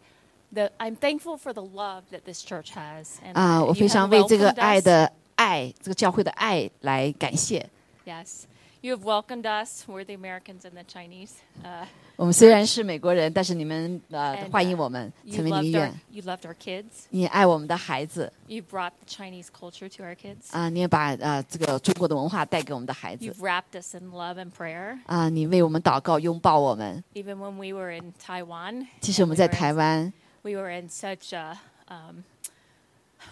[0.52, 3.18] the I'm thankful for the love that this church has.
[3.24, 7.68] And 啊，uh, 我非常为这个爱.的爱，这个教会的爱来感谢。
[8.04, 8.44] Yes,
[8.80, 9.84] you have welcomed us.
[9.86, 11.32] We're the Americans and the Chinese.
[11.62, 11.86] Uh,
[12.16, 17.04] 我们虽然是美国人，但是你们呃 And, 欢迎 uh, 我们成为你 our 愿，you loved our kids.
[17.10, 20.50] 你也爱我们的孩子 You brought the Chinese culture to our kids.
[20.50, 24.98] 啊，你也把呃这个中国的文化带给我们的孩子 You've wrapped us in love and prayer.
[25.06, 27.04] 啊，你为我们祷告，拥抱我们。
[27.14, 30.12] Even when we were in Taiwan, 其实我 and 们在台湾
[30.47, 31.57] we were in such a
[31.87, 32.23] um,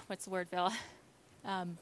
[0.07, 0.71] what's the word, Bill?
[1.45, 1.77] Um,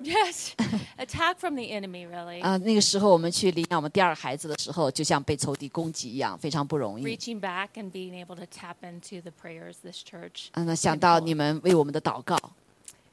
[0.00, 0.54] yes,
[0.98, 2.42] attack from the enemy, really.
[2.42, 7.04] 啊，那个时候我们去领养我们第二个孩子的时候，就像被仇敌攻击一样，非常不容易。
[7.04, 10.48] Reaching back and being able to tap into the prayers this church.
[10.52, 12.36] 啊，那想到你们为我们的祷告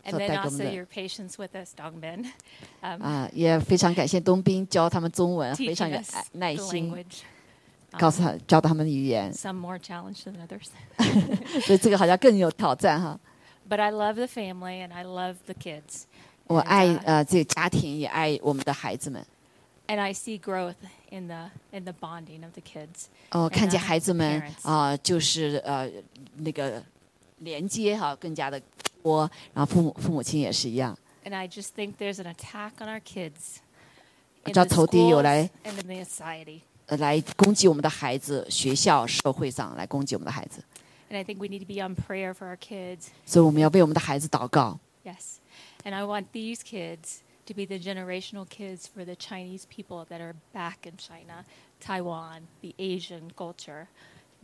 [0.04, 2.26] And 所 then 带给我们 also 的 your patience with us, Dongbin.
[2.82, 7.20] Um, 啊，也非常感谢东斌教他们中文，非常 teaching 有 us 爱耐 the 心， language.
[7.98, 10.68] 告诉他教他们的语言， Some more challenged than others.
[11.62, 13.20] 所以这个好像更有挑战哈。
[13.70, 16.04] But I love the family and I love the kids.
[16.48, 19.26] 我 And, 爱 uh, 呃这个家庭，也爱我们的孩子们。
[19.88, 20.76] and I see growth
[21.10, 23.08] in the in the bonding of the kids.
[23.32, 25.90] 哦，看见 uh, 孩子们 parents 啊、就是呃
[26.38, 26.84] 那个
[27.40, 28.62] 连接哈、更加的
[29.02, 30.98] 多，然后父母父母亲也是一样。
[31.26, 33.58] And I just think there's an attack on our kids
[34.44, 36.62] 我 in 知道 the 仇敌有 schools 来 and in the society.
[36.88, 40.64] 呃来攻击我们的孩子，学校、社会上来攻击我们的孩子，
[41.10, 43.08] And I think we need to be on prayer for our kids.
[43.26, 44.80] 所以我们要为我们的孩子祷告。
[45.04, 45.38] Yes.
[45.84, 50.20] And I want these kids to be the generational kids for the Chinese people that
[50.20, 51.46] are back in China,
[51.80, 53.88] Taiwan, the Asian culture.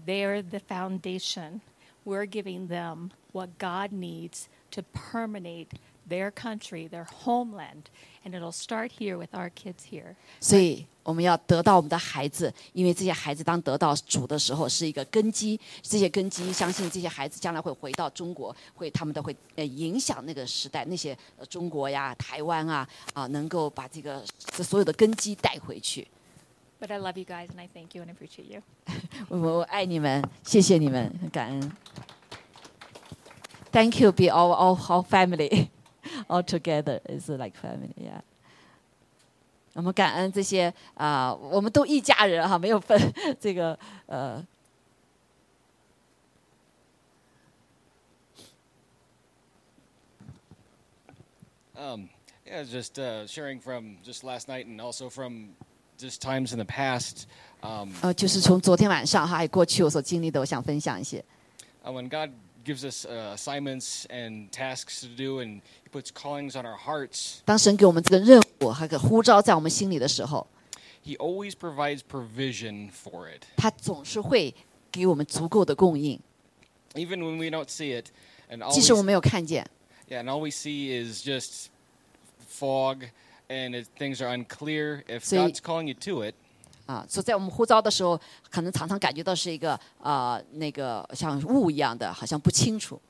[0.05, 1.61] They're the foundation.
[2.03, 5.73] We're giving them what God needs to permeate
[6.09, 7.89] their country, their homeland.
[8.23, 10.15] And it'll start here with our kids here.
[10.39, 26.07] 所以我们要得到我们的孩子，因为这些孩子当得到主的时候是一个根基，这些根基相信这些孩子将来会回到中国，会他们都会呃影响那个时代那些、呃、中国呀、台湾啊啊，能够把这个这所有的根基带回去。
[26.79, 28.63] But I love you guys and I thank you and appreciate you.
[29.29, 31.71] 我我爱你们，谢谢你们，感恩。
[33.71, 35.67] Thank you, be all all all family,
[36.27, 38.21] all together is like family, yeah.
[39.73, 42.97] 我们感恩这些啊、我们都一家人哈，没有分
[43.39, 44.41] 这个呃。
[51.77, 52.07] Um,
[52.45, 55.49] yeah, just uh, sharing from just last night and also from
[55.97, 57.25] just times in the past.
[57.61, 61.21] Um, 呃，就是从昨天晚上哈，还有过去我所经历的，我想分享一些。
[61.83, 62.31] uh, when God
[62.63, 67.41] gives us uh, assignments and tasks to do, and He puts callings on our hearts,
[67.45, 70.47] 当神给我们这个任务和个呼召在我们心里的时候，
[71.05, 73.43] He always provides provision for it.
[73.57, 74.55] 他总是会
[74.91, 76.19] 给我们足够的供应，
[76.93, 78.07] Even when we don't see it,
[78.49, 79.67] and all 即 we, 使我们没有看见。
[80.09, 81.67] yeah, and all we see is just
[82.47, 83.05] fog,
[83.49, 85.03] and it, things are unclear.
[85.07, 86.33] If So you- God's calling you to it,
[86.90, 88.20] 啊，所以在我们呼召的时候，
[88.50, 93.00] 可能常常感觉到是一个呃那个像雾一样的，好像不清楚。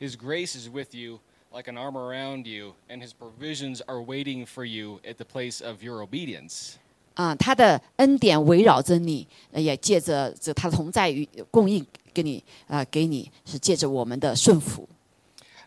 [0.00, 1.20] His grace is with you
[1.52, 5.64] like an arm around you, and His provisions are waiting for you at the place
[5.64, 6.72] of your obedience.
[7.14, 14.88] 啊，他的恩典围绕着你，呃也借着这他的同在与供应给你啊、给你是借着我们的顺服。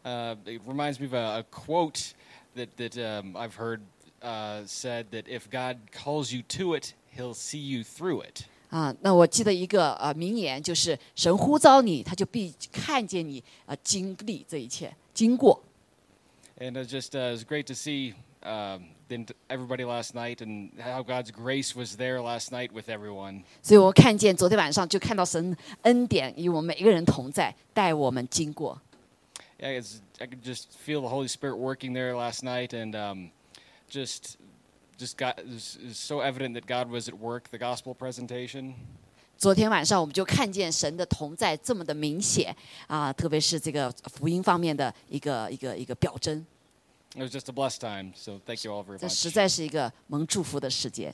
[0.03, 2.11] Uh, it reminds me of a, a quote
[2.55, 3.79] that that um, I've heard
[4.21, 8.44] uh, said that if God calls you to it, He'll see you through it.
[8.70, 15.62] 啊，那我记得一个呃名言，就是神呼召你，他就必看见你啊、经历这一切，经过。
[16.58, 20.70] And it just uh, it's great to see um, then t- everybody last night and
[20.80, 23.42] how God's grace was there last night with everyone.
[23.62, 28.80] 所以我看见昨天晚上就看到神恩典与我们每一个人同在，带我们经过。
[29.58, 33.30] Yeah, it's, I could just feel the Holy Spirit working there last night, and um,
[33.90, 34.36] just
[34.98, 37.50] just got it was, it was so evident that God was at work.
[37.50, 38.74] The gospel presentation.
[39.36, 42.54] 昨天晚上我们就看见神的同在这么的明显
[42.86, 46.46] 啊，特别是这个福音方面的一个一个一个表征，
[47.16, 48.12] It was just a blessed time.
[48.14, 49.32] So thank you all very 这实 much.
[49.32, 51.12] 在是一个蒙祝福的时间。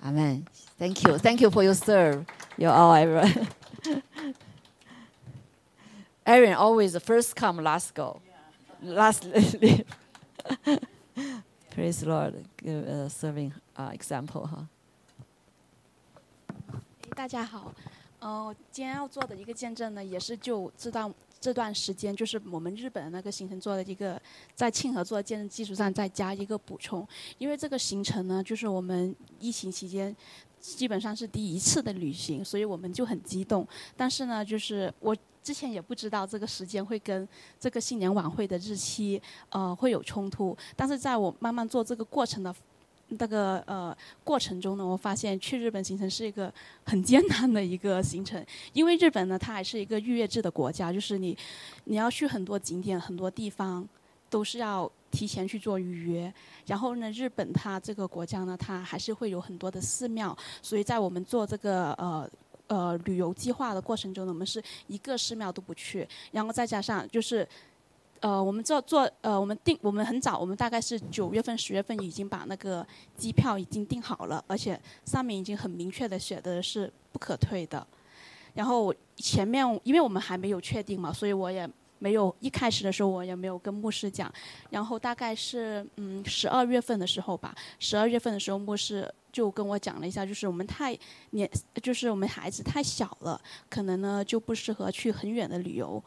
[0.00, 0.44] 阿门。
[0.78, 2.26] Thank you, thank you for your serve.
[2.56, 3.48] You all, everyone.
[6.24, 8.20] Aaron always the first come, last go,
[8.82, 9.84] last leave.
[11.77, 14.67] Praise Lord, give a serving uh, example 哈。
[17.15, 17.71] 大家好，
[18.17, 24.19] 呃，今天要做的一个见证呢，也是就这段这段时间，就是我们日本的那个行程做的一个
[24.55, 27.07] 在庆和做的见证基础上再加一个补充，
[27.37, 30.15] 因为这个行程呢，就是我们疫情期间
[30.59, 33.67] 基本上是第一次的旅行，所以我们就很激动。
[33.95, 35.15] 但是呢，就是我
[35.47, 37.25] 之前也不知道这个时间会跟
[37.57, 42.53] 这个新年晚会的日期呃会有冲突，但是在我慢慢做这个过程的。
[43.09, 51.37] 那个呃过程中呢，我发现去日本行程是一个很艰难的一个行程，因为日本呢，它还是一个预约制的国家，就是你
[51.85, 53.87] 你要去很多景点、很多地方，
[54.29, 56.33] 都是要提前去做预约。
[56.65, 62.29] 然后呢，日本它这个国家呢，它还是会有很多的寺庙，所以在我们做这个呃。
[62.67, 67.47] 呃，旅游计划的过程中呢，我们是一个寺庙都不去，然后再加上就是，
[68.19, 77.85] 呃，我们做做呃，我们定我们很早，我们大概是九月份、十月份已经把那个机票已经订好了，而且上面已经很明确的写的是不可退的。
[78.53, 84.33] 然后前面因为我们还没有确定嘛，所以我也没有一开始的时候我也没有跟牧师讲。
[84.71, 90.97] 然后大概是嗯十二月份的时候吧，十二月份的时候牧师就跟我讲了一下，就是我们太
[91.29, 91.47] 年，
[91.83, 96.03] 就是我们孩子太小了，可能呢就不适合去很远的旅游。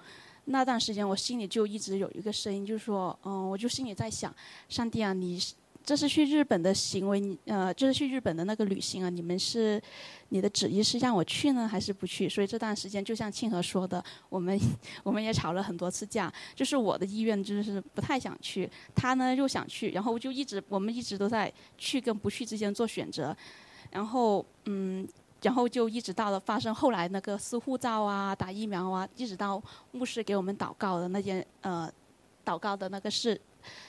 [0.47, 4.35] 那段时间我心里就一直有一个声音，就是说，嗯，我就心里在想，
[4.69, 5.41] 上帝啊，你
[5.85, 9.81] 这是去日本的行为，呃，这是去日本的那个旅行啊，你们是
[10.29, 12.29] 你的旨意是让我去呢，还是不去？
[12.29, 14.59] 所以这段时间就像庆和说的，我们
[15.03, 23.37] 我们也吵了很多次架，就是我的意愿就是不太想去，他呢又想去，然后就一直我们一直都在去跟不去之间做选择，
[23.91, 25.09] 然后嗯。
[25.43, 29.59] 然后就一直到了发生后来那个撕护照啊、打疫苗啊，一直到
[29.91, 31.91] 牧师给我们祷告的那件呃，
[32.45, 33.41] 祷告的那个事，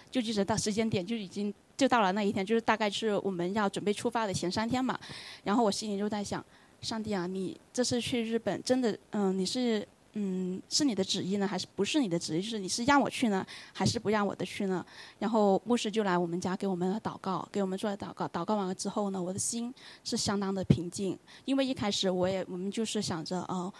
[0.10, 5.00] 就一直到时间点就已经就到了那一天，就是大概是我们要准备出发的前三天嘛。
[5.44, 6.46] 然后我心里就在想，
[6.80, 12.42] 上帝啊，你这次去日本真的嗯、你是嗯是你的旨意呢，还是不是你的旨意？
[12.44, 14.86] 就是你是让我去呢，还是不让我的去呢？
[15.18, 18.28] 然后牧师就来我们家给我们祷告，给我们做了祷告。
[18.28, 19.74] 祷告完了之后呢，我的心
[20.04, 23.74] 是相当的平静，因为一开始我也我们就是想着呃，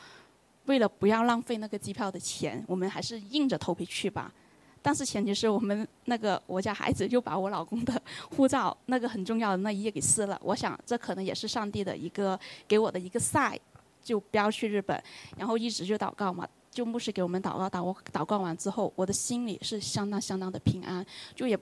[0.66, 4.34] 为了不要浪费那个机票的钱，我们还是硬着头皮去吧。
[4.82, 8.01] 但是前提是我们那个我家孩子就把我老公的
[8.36, 10.39] 护照那个很重要的那一页给撕了。
[10.43, 13.57] 我想这可能也是上帝的一个给我的一个 sign，
[14.03, 15.01] 就不要去日本。
[15.38, 21.05] 然后一直就祷告嘛，就牧师给我们祷告，祷祷告完之后，我的心里是相当相当的平安，
[21.36, 21.57] 就也。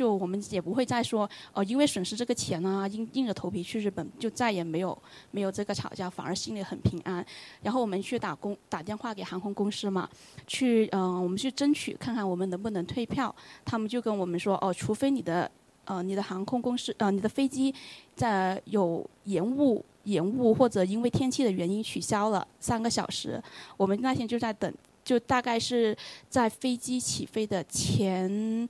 [0.00, 4.96] 就我们也不会再说哦，因为损失这个钱啊，硬硬着头皮去日本，就再也没有
[5.30, 7.22] 没有这个吵架，反而心里很平安。
[7.60, 10.08] 然后我们去打工打电话给航空公司嘛，
[10.46, 13.34] 去嗯、我们去争取看看我们能不能退票。
[13.62, 15.50] 他们就跟我们说哦，除非你的
[15.84, 17.74] 呃你的航空公司呃你的飞机
[18.16, 23.38] 在有延误延误或者因为天气的原因取消了三个小时，
[23.76, 24.72] 我们那天就在等，
[25.04, 25.94] 就大概是
[26.30, 28.66] 在飞机起飞的前。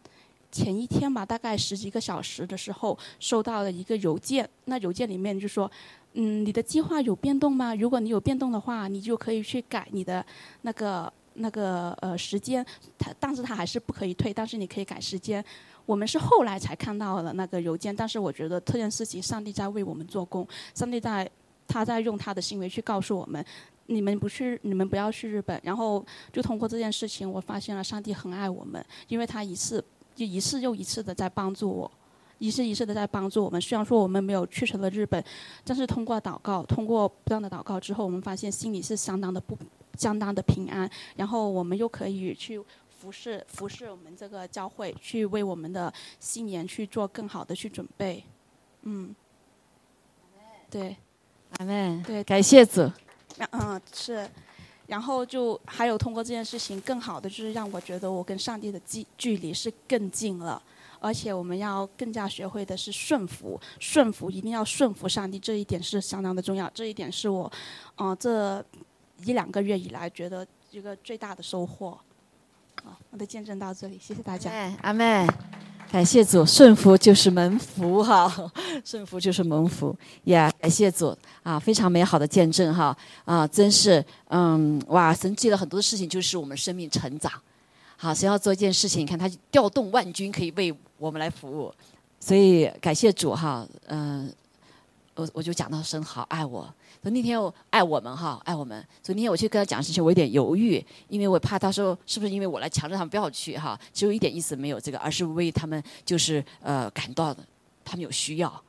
[0.51, 4.49] 前一天吧，大概十几个小时的时候，收到了一个邮件。
[4.65, 5.71] 那邮件里面就说，
[6.15, 7.75] 嗯，你的计划有变动吗？
[7.75, 10.25] 如果你有变动的话，你就可以去改你的
[10.63, 12.65] 那个那个呃时间。
[12.99, 15.45] 他但是他还是不可以退，但是你可以改时间。
[15.87, 21.29] 我们是后来才看到了那个邮件，但是我觉得这件事情上帝在为我们做工，上帝在
[21.67, 23.45] 他在用他的行为去告诉我们。
[23.87, 25.61] 你们不去，你们不要去日本。
[25.65, 29.85] 然后就通过这件事情，我发现了上帝很爱我们，因为他一次
[30.21, 31.91] 就一次又一次的在帮助我，
[32.37, 33.59] 一次一次的在帮助我们。
[33.59, 35.25] 虽然说我们没有去成了日本，
[35.65, 39.57] 但是通过祷告，通过不断的祷告之后，我们发现心里是相当的不
[39.97, 40.91] 相当的平安。
[41.17, 48.23] 然后我们又可以去服侍服侍我们这个教会，去为我们的新年去做更好的去准备。
[48.83, 49.17] 嗯，
[50.69, 50.95] 对。
[51.57, 52.03] 阿门。
[52.03, 52.83] 对感谢主。
[53.53, 54.29] 嗯，是，
[54.91, 60.61] 然后就还有通过这件事情，更好的就是让我觉得我跟上帝的距距离是更近了，
[60.99, 67.51] 而且我们要更加学会的是顺服，顺服一定要顺服上帝，这一点是相当的重要，这一点是我，
[67.99, 68.65] 嗯、这
[69.25, 71.97] 一两个月以来觉得一个最大的收获。
[72.83, 74.51] 好，我的见证到这里，谢谢大家。
[74.83, 75.25] 阿妹，
[75.91, 78.33] 感谢主，顺服就是蒙福哈，
[78.85, 87.33] 顺服就是蒙福呀感谢主啊，非常美好的见证哈啊，真是嗯哇，神记了很多的事情，就是我们生命成长。
[87.97, 91.75] 好，神要做一件事情，你看他调动万军，可以为我们来服务，
[92.21, 94.33] 所以感谢主哈，嗯、
[95.17, 96.73] 我我就讲到神好爱我。
[97.03, 98.79] 所以那天我爱我们哈，爱我们。
[99.03, 107.35] 所以那天我去跟他讲事情，我有点犹豫，因为我怕他说是不是因为我来强制他们不要去哈，只有一点意思没有这个，而是为他们就是呃感到，
[107.85, 108.63] 他们有需要。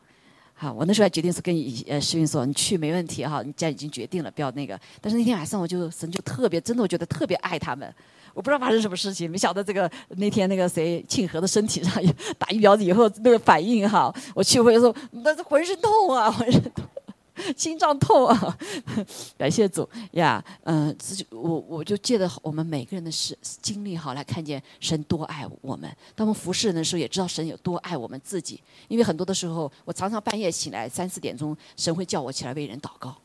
[0.54, 1.56] 好，我那时候还决定是跟
[1.88, 4.80] 呃诗韵说，你去没问题哈，你既然已经决定了，不要那个。
[5.02, 7.92] 但是那天晚上我就神就特别真的，我觉得特别爱他们。
[8.34, 12.02] 我不知道发生什么事情，没想到这个那天那个谁庆和的身体上
[12.40, 16.86] 打疫苗以后那个反应哈，我去会说那是浑身痛啊，浑身痛。
[17.56, 18.58] 心脏痛啊！
[19.38, 25.90] 感谢主呀，嗯、自己我我就借着我们每个人的事经历哈，来看见神多爱我们。
[26.14, 28.62] 当我们服侍人的时候，也知道神有多爱我们自己。
[28.90, 33.16] 因为很多的时候，我常常半夜醒来三四点钟，神会叫我起来为人祷告。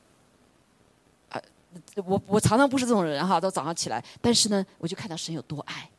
[1.31, 1.43] 啊、
[2.05, 5.91] 我我常常不是这种人哈，都早上起来，但是呢，我就看到神有多爱。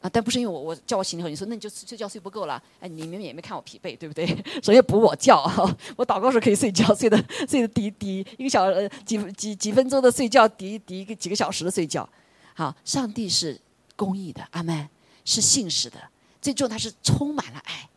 [0.00, 4.26] 啊，但不是因为我我叫我醒以后，你说那你就睡觉睡不够了，哎，你们也没看我疲惫，对不对？
[4.62, 12.08] 所以补我觉哈，我祷告时可以睡觉，睡的睡的抵抵一个小呃几几几分钟的睡觉，抵抵一个几个小时的睡觉。
[12.54, 13.60] 好，上帝是
[13.96, 14.88] 公义的，阿门，
[15.24, 15.98] 是信实的，
[16.40, 17.88] 最重要他是充满了爱，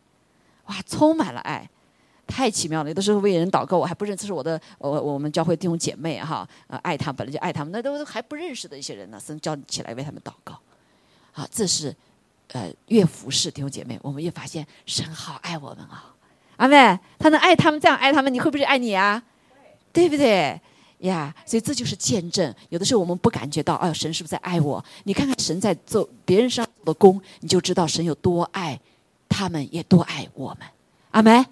[0.66, 1.68] 哇，充满了爱。
[2.26, 2.88] 太奇妙了！
[2.88, 10.58] 有的时候为人祷告，我还不认识是我的，我我们教会弟兄姐妹哈，呃，爱他们本来就爱他们，那都还不认识的一些人呢，神叫你起来为他们祷告。
[11.36, 11.92] 好，这是
[12.52, 16.14] 呃越服侍弟兄姐妹，我们越发现神好爱我们啊，
[16.58, 19.20] 阿妹，他能爱他们这样爱他们，你会不会爱你啊？
[19.92, 20.60] 对不对？
[20.98, 22.54] 呀所以这就是见证。
[22.68, 24.82] 有的时候我们不感觉到，哎、神是不是在爱我？
[25.02, 28.80] 你看看神在做别人身上的功，你就知道神有多爱
[29.28, 30.60] 他们，也多爱我们。
[31.10, 31.44] 阿妹，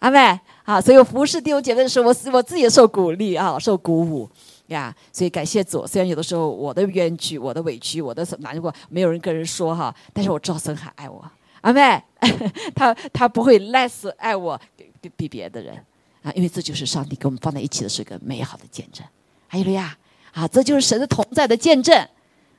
[0.00, 4.28] 阿妹，啊，所以服侍弟兄姐妹的时候，我我自己也受鼓励啊，受鼓舞。
[4.68, 5.86] 呀所以感谢主。
[5.86, 11.24] 虽然有的时候我的冤屈、我的委屈、我的难过，没有人跟人说哈，但是我知道神还爱我。
[11.60, 12.02] 阿妹，
[12.74, 14.60] 他他不会 less 爱我
[15.00, 15.74] 比比别的人
[16.22, 19.06] 啊，因为这就是上帝给我们放在一起的是个美好的见证。
[19.48, 19.96] 哈利路亚
[20.32, 21.96] 啊，这就是神的同在的见证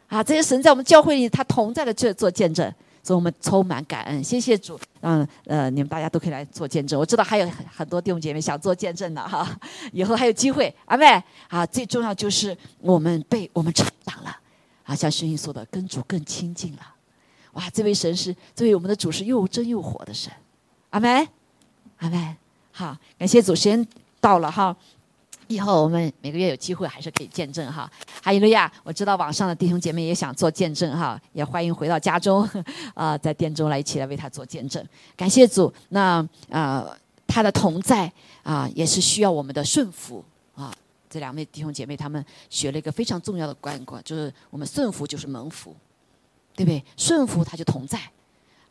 [0.07, 0.23] 啊！
[0.23, 2.73] 这些神在我们教会里，他同在的这做见证，
[3.05, 4.23] 所以我们充满感恩。
[4.23, 6.99] 谢谢主，嗯呃，你们大家都可以来做见证。
[6.99, 9.47] 我知道还有很很多弟兄姐妹想做见证的哈，
[9.93, 10.73] 以后还有机会。
[10.85, 11.05] 阿妹
[11.47, 14.35] 啊，最重要就是我们被我们成长了
[14.85, 16.79] 啊，像圣经说的，跟主更亲近了。
[17.53, 20.33] 哇，这位神是这位我们的主是又真又活的神。
[20.89, 21.27] 阿妹，
[21.97, 22.35] 阿妹，
[22.71, 23.87] 好，感谢主，时间
[24.19, 24.75] 到了哈。
[25.47, 27.91] 以后我们每个月有机会还是可以见证哈。
[28.21, 28.71] 哈利路亚！
[28.83, 32.47] 我知道网上的弟兄姐妹也想做见证哈，也欢迎回到家中
[32.95, 34.83] 啊、在殿中来一起来为他做见证。
[35.15, 36.85] 感谢主，那啊、
[37.27, 38.11] 他的同在
[38.43, 40.23] 啊、也是需要我们的顺服
[40.55, 40.73] 啊。
[41.09, 45.75] 这两位弟兄姐妹他们学了一个非常重要的观念，就是我们顺服就是蒙福，
[46.55, 46.83] 对不对？
[46.97, 47.99] 顺服他就同在。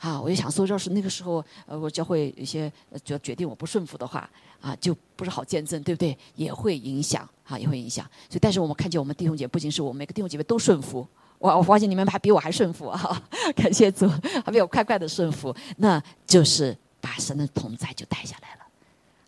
[0.05, 4.29] 啊，我就想说，要是那个时候，呃，我教会有些呃就决定我不顺服的话，
[4.61, 6.15] 啊，就不是好见证，对不对？
[6.37, 8.05] 也会影响，啊，也会影响。
[8.29, 13.23] 所以，但是我们看见我们弟兄姐妹，不仅是我们每个弟兄姐妹都顺服，我，我发现你们还比我还顺服啊！
[13.57, 14.07] 感谢主，
[14.45, 18.61] 还比我快快的顺服，那就是把神的同在就带下来了。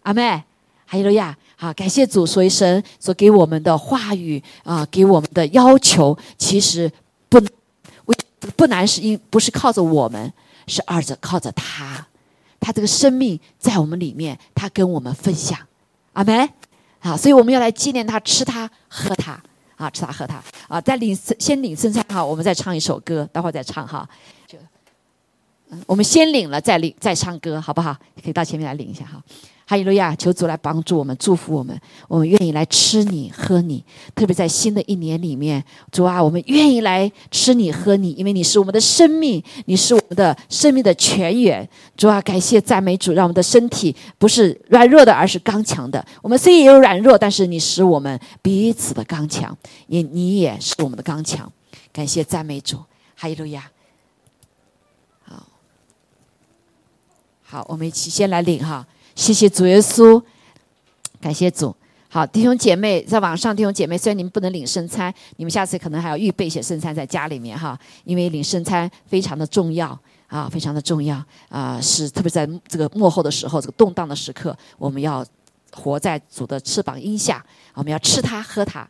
[0.03, 0.29] 阿妹，
[0.85, 1.35] 哈利路亚！
[1.57, 6.93] 好，感谢主，所以神所给我们的话语啊，给我们的要求，其实
[7.31, 7.41] 不
[8.55, 10.31] 不难，是因不是靠着我们，
[10.67, 12.07] 是二者靠着他，
[12.59, 15.59] 他这个生命在我们里面，他跟我们分享。
[16.13, 16.49] 阿门，
[16.99, 19.41] 好，所以我们要来纪念他，吃他，喝他，
[19.77, 24.09] 啊，吃他，喝他，啊，在领先领圣餐哈，我们再唱一首歌，待会儿再唱哈。
[24.47, 24.59] 就，
[25.69, 27.95] 嗯，我们先领了，再领，再唱歌，好不好？
[28.23, 29.23] 可以到前面来领一下哈。
[29.69, 30.15] 哈利路亚！
[30.15, 31.77] 求主来帮助我们，祝福我们。
[32.07, 33.85] 我们愿意来吃你、喝你。
[34.15, 41.69] 特别在新的一年里面，主啊，我们愿意来吃你、喝你，因为你是我们的生命，你是我们的生命的泉源。
[41.97, 46.07] 主啊，感谢赞美主，让我们的身体不是软弱的，而是刚强的。
[46.23, 49.57] 我们虽然也有软弱，但是你使我们彼此的刚强，
[49.89, 51.51] 也你也是我们的刚强。
[51.93, 52.79] 感谢赞美主，
[53.17, 53.69] 哈利路亚！
[55.25, 55.49] 好，
[57.43, 58.87] 好，我们一起先来领哈。
[59.17, 60.23] 谢谢主耶稣，
[61.23, 61.75] 感谢主。
[62.07, 75.25] 好，弟兄姐妹，在网上弟兄姐妹，虽然你们不能领圣餐，你们下次可能还要预备一些圣餐在家里面哈，因为领圣餐非常的重要啊，非常的重要啊，是特别在这个幕后的时候，这个动荡的时刻，我们要
[75.73, 78.87] 活在主的翅膀荫下，我们要吃它喝它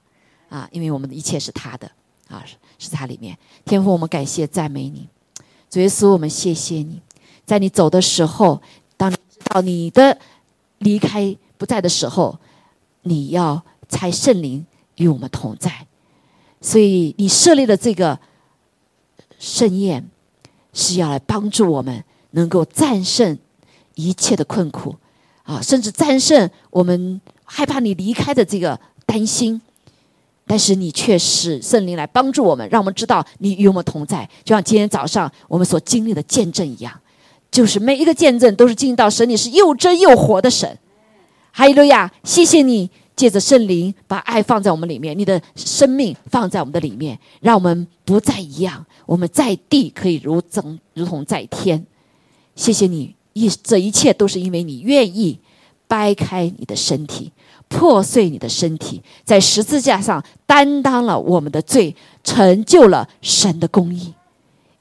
[0.48, 1.88] 啊，因为我们的一切是他的
[2.28, 2.44] 啊，
[2.78, 3.38] 是在里面。
[3.64, 5.08] 天父，我们感谢赞美你，
[5.70, 7.00] 主耶稣，我们谢谢你，
[7.44, 8.60] 在你走的时候。
[9.46, 10.18] 到你的
[10.78, 12.38] 离开不在的时候，
[13.02, 14.64] 你要猜圣灵
[14.96, 15.86] 与我们同在，
[16.60, 18.18] 所以你设立的这个
[19.38, 20.08] 盛宴
[20.72, 23.38] 是要来帮助我们能够战胜
[23.94, 24.96] 一切的困苦
[25.44, 29.60] 啊，甚至战胜我们害怕你离开的这个担心。
[30.48, 37.00] 但是你却是圣灵来帮助我们，让我们知道你与我们同在，就像今天早上我们所经历的见证一样。
[37.56, 40.78] 就是每一个见证都是进到神，你是又真又活的神，
[41.52, 42.12] 哈利路亚！
[42.22, 48.84] 谢谢你借着圣灵把爱放在我们里面，你的生命放在我们的里面，让我们不再一样。
[49.06, 51.82] 我们在地可以如同如同在天。
[52.54, 55.38] 谢谢你，一这一切都是因为你愿意
[55.88, 57.32] 掰开你的身体，
[57.68, 64.12] 破碎你的身体，在十字架上担当了我们的罪，成就了神的公义，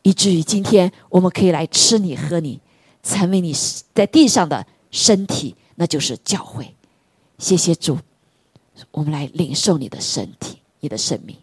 [0.01, 2.59] 以至于今天我们可以来吃你喝你。
[3.05, 3.53] 成为你
[3.93, 6.75] 在地上的身体，那就是教会。
[7.37, 7.99] 谢谢主，
[8.89, 11.37] 我们来领受你的身体，你的生命。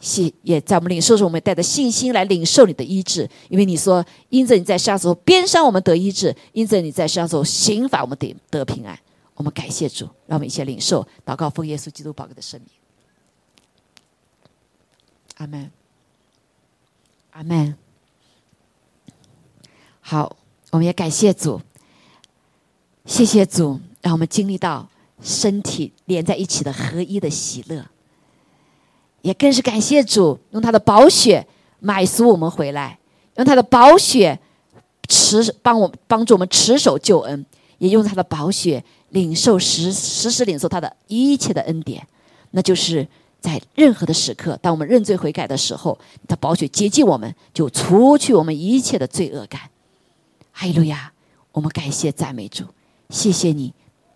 [0.00, 8.98] 谢也在我们领受时，我们带着信心来领受你的医治，因为你说，因着你在世上头边上我们得医治，因着你在世上头刑法我们得得平安。
[9.34, 12.68] 我们感谢主，让我们一起领受祷告，奉耶稣基督宝贵的生命。
[15.36, 15.70] 阿门，
[17.32, 17.76] 阿门。
[20.00, 20.36] 好。
[20.74, 21.60] 我们也感谢主，
[23.06, 24.88] 谢谢主，让我们经历到
[25.22, 27.86] 身体连在一起的合一的喜乐，
[29.22, 31.46] 也更是感谢主，用他的宝血
[31.78, 32.98] 买赎我们回来，
[33.36, 34.40] 用他的宝血
[35.06, 37.46] 持帮我帮助我们持守救恩，
[37.78, 42.04] 也用他的宝血领受实实时领受他的一切的恩典，
[42.50, 43.06] 那就是
[43.40, 45.96] 在任何的时刻，当我们认罪悔改的时候，
[46.26, 49.60] 他宝血接近我们，就除去我们一切的罪恶感。
[50.56, 51.12] 哈利路亚！
[51.50, 52.64] 我们感谢赞美主，
[53.10, 53.74] 谢谢你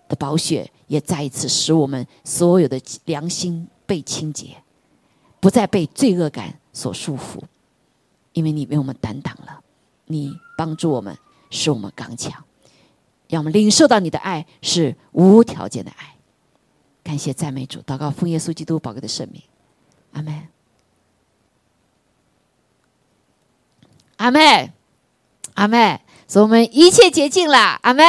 [0.09, 4.62] 的宝血，也再一次使我们所有的良心被清洁，
[5.41, 7.43] 不再被罪恶感所束缚，
[8.32, 9.62] 因为你为我们担当了，
[10.07, 11.18] 你帮助我们，
[11.51, 12.45] 使我们刚强，
[13.28, 16.16] 让我们领受到你的爱是无条件的爱。
[17.03, 19.43] 感谢赞美主，祷告奉耶稣基督宝贵的圣名，
[20.12, 20.49] 阿门，
[24.16, 24.72] 阿门，
[25.55, 26.01] 阿门。
[26.28, 28.04] 所以我们一切洁净了，阿妹，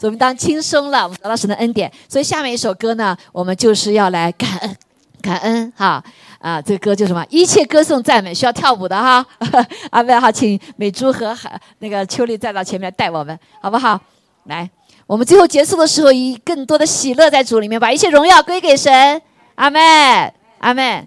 [0.00, 1.92] 我们当轻松了，我们得到神的恩典。
[2.08, 4.76] 所以下面一首歌呢，我们就是要来感恩，
[5.20, 6.02] 感恩哈
[6.38, 6.62] 啊！
[6.62, 7.22] 这个歌就什么？
[7.28, 9.24] 一切歌颂赞美，需要跳舞的哈。
[9.92, 11.36] 阿妹好，请美珠和
[11.80, 14.00] 那个秋丽再到前面来带我们，好不好？
[14.44, 14.70] 来，
[15.06, 19.20] 我们最后结束的时候，以更多的喜乐在主里面，把一切荣耀归给神。
[19.56, 21.06] 阿妹，阿妹。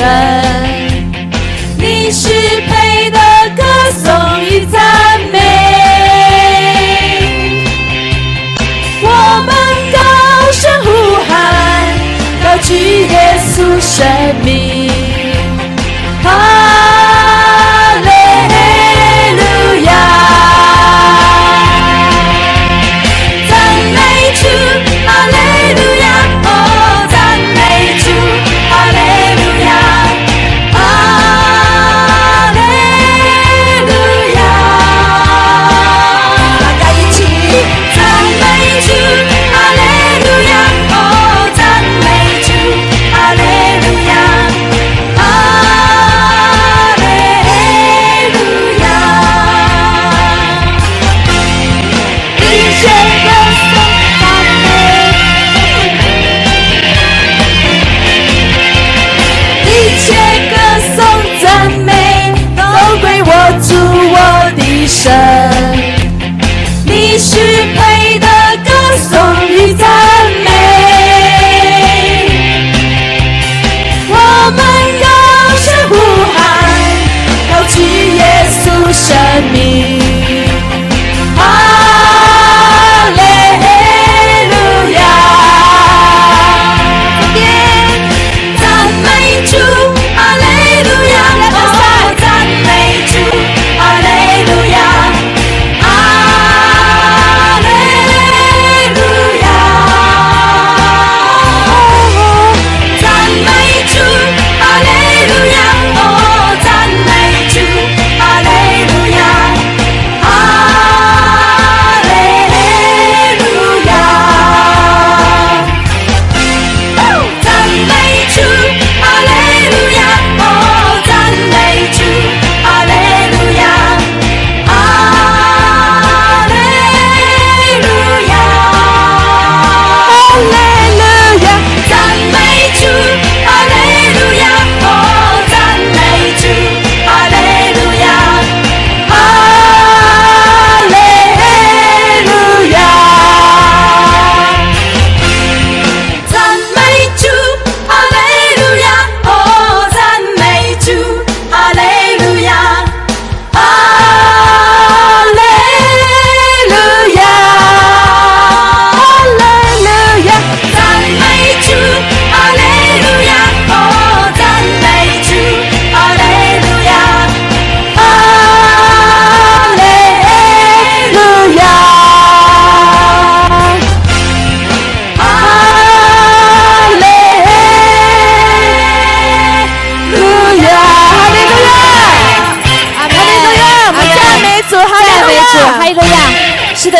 [0.00, 0.39] 神，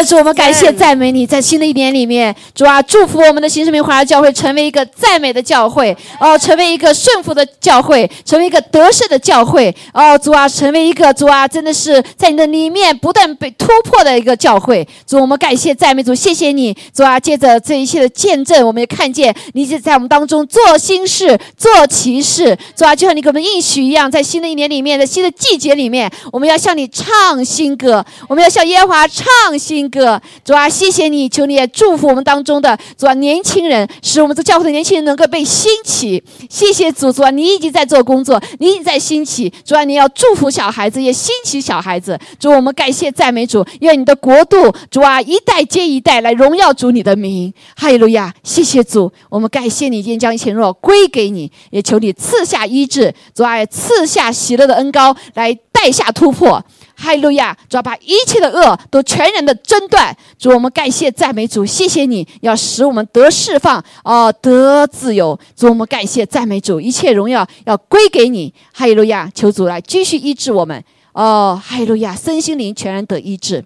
[0.05, 14.87] 主，我们感谢赞美你，在新的一年里面，主啊，祝福我们的新生命华人教会成为一个赞美的教会，哦，成为一个顺服的教会，成为一个得胜的教会，哦，主啊，成为一个主啊，真的是在你的里面不断被突破的一个教会。
[15.07, 29.27] 主，我们感谢赞美主，谢谢你，主啊，借着这一切的见证，我们也看见你是在我们当中做新事、做奇事，主啊，就像你给我们应许一样，在新的一年里面，在新的季节里面，我们要向你唱新歌，我们要向耶和华唱
[29.59, 30.21] 新歌。
[30.45, 36.23] 主啊，谢谢你，求你也祝福我们当中的主啊年轻人，使我们这教会的年轻人能够被兴起。
[36.49, 39.53] 谢谢主，主啊，你已经在做工作，你已经在兴起。
[39.65, 42.19] 主啊，你要祝福小孩子，也兴起小孩子。
[42.39, 47.53] 主，我们感谢赞美主，愿你的国度，主啊，一代接一代来荣耀主你的名。
[47.77, 48.33] 哈利路亚！
[48.43, 56.63] 谢谢主，我们感谢你，愿将一切荣耀归给你，也求你赐下医治，主啊，赐下喜乐的恩膏来带下突破。
[57.03, 57.57] 哈利路亚！
[57.67, 60.15] 主要把一切的恶都全然的挣断。
[60.39, 65.39] 主，我们感谢赞美主，谢谢你要使我们得释放，哦，得自由。
[65.57, 68.53] 主，我们感谢赞美主，一切荣耀要归给你。
[68.75, 69.33] 哈利路亚！
[69.35, 70.85] 求主来继续医治我们。
[71.15, 72.15] 哦，哈利路亚！
[72.15, 73.65] 身心灵全然得医治，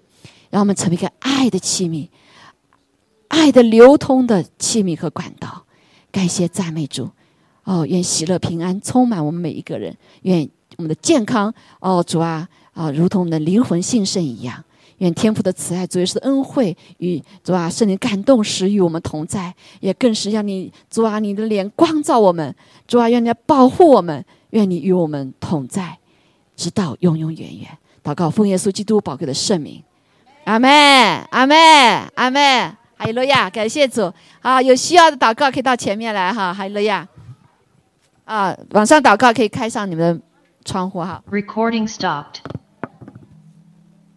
[0.49, 2.07] 让我们成为一个爱的器皿，
[3.27, 5.65] 爱的流通的器皿和管道。
[6.09, 7.09] 感谢赞美主。
[7.65, 10.47] 哦，愿喜乐平安充满我们每一个人，愿
[10.77, 12.47] 我们的健康，哦，主啊。
[12.75, 14.63] 啊，如同我们的灵魂兴盛一样，
[14.99, 22.53] 愿天父的慈爱、主耶稣的恩惠与主啊圣灵感动时与我们同在，也更是让你主啊你的脸光照我们，
[22.85, 25.97] 主啊愿你保护我们，愿你与我们同在，
[26.55, 27.77] 直到永永远远。
[28.03, 29.81] 祷告奉耶稣基督宝贵的圣名，
[30.43, 30.69] 阿门，
[31.31, 31.57] 阿门，
[32.13, 32.77] 阿门。
[32.97, 34.09] 哈利路亚，感谢主。
[34.41, 37.05] 啊，有需要的祷告可以到前面来哈，哈利路亚。
[38.23, 40.21] 啊，晚上祷告可以开上你们的
[40.63, 41.21] 窗户哈。
[41.29, 42.54] Recording stopped.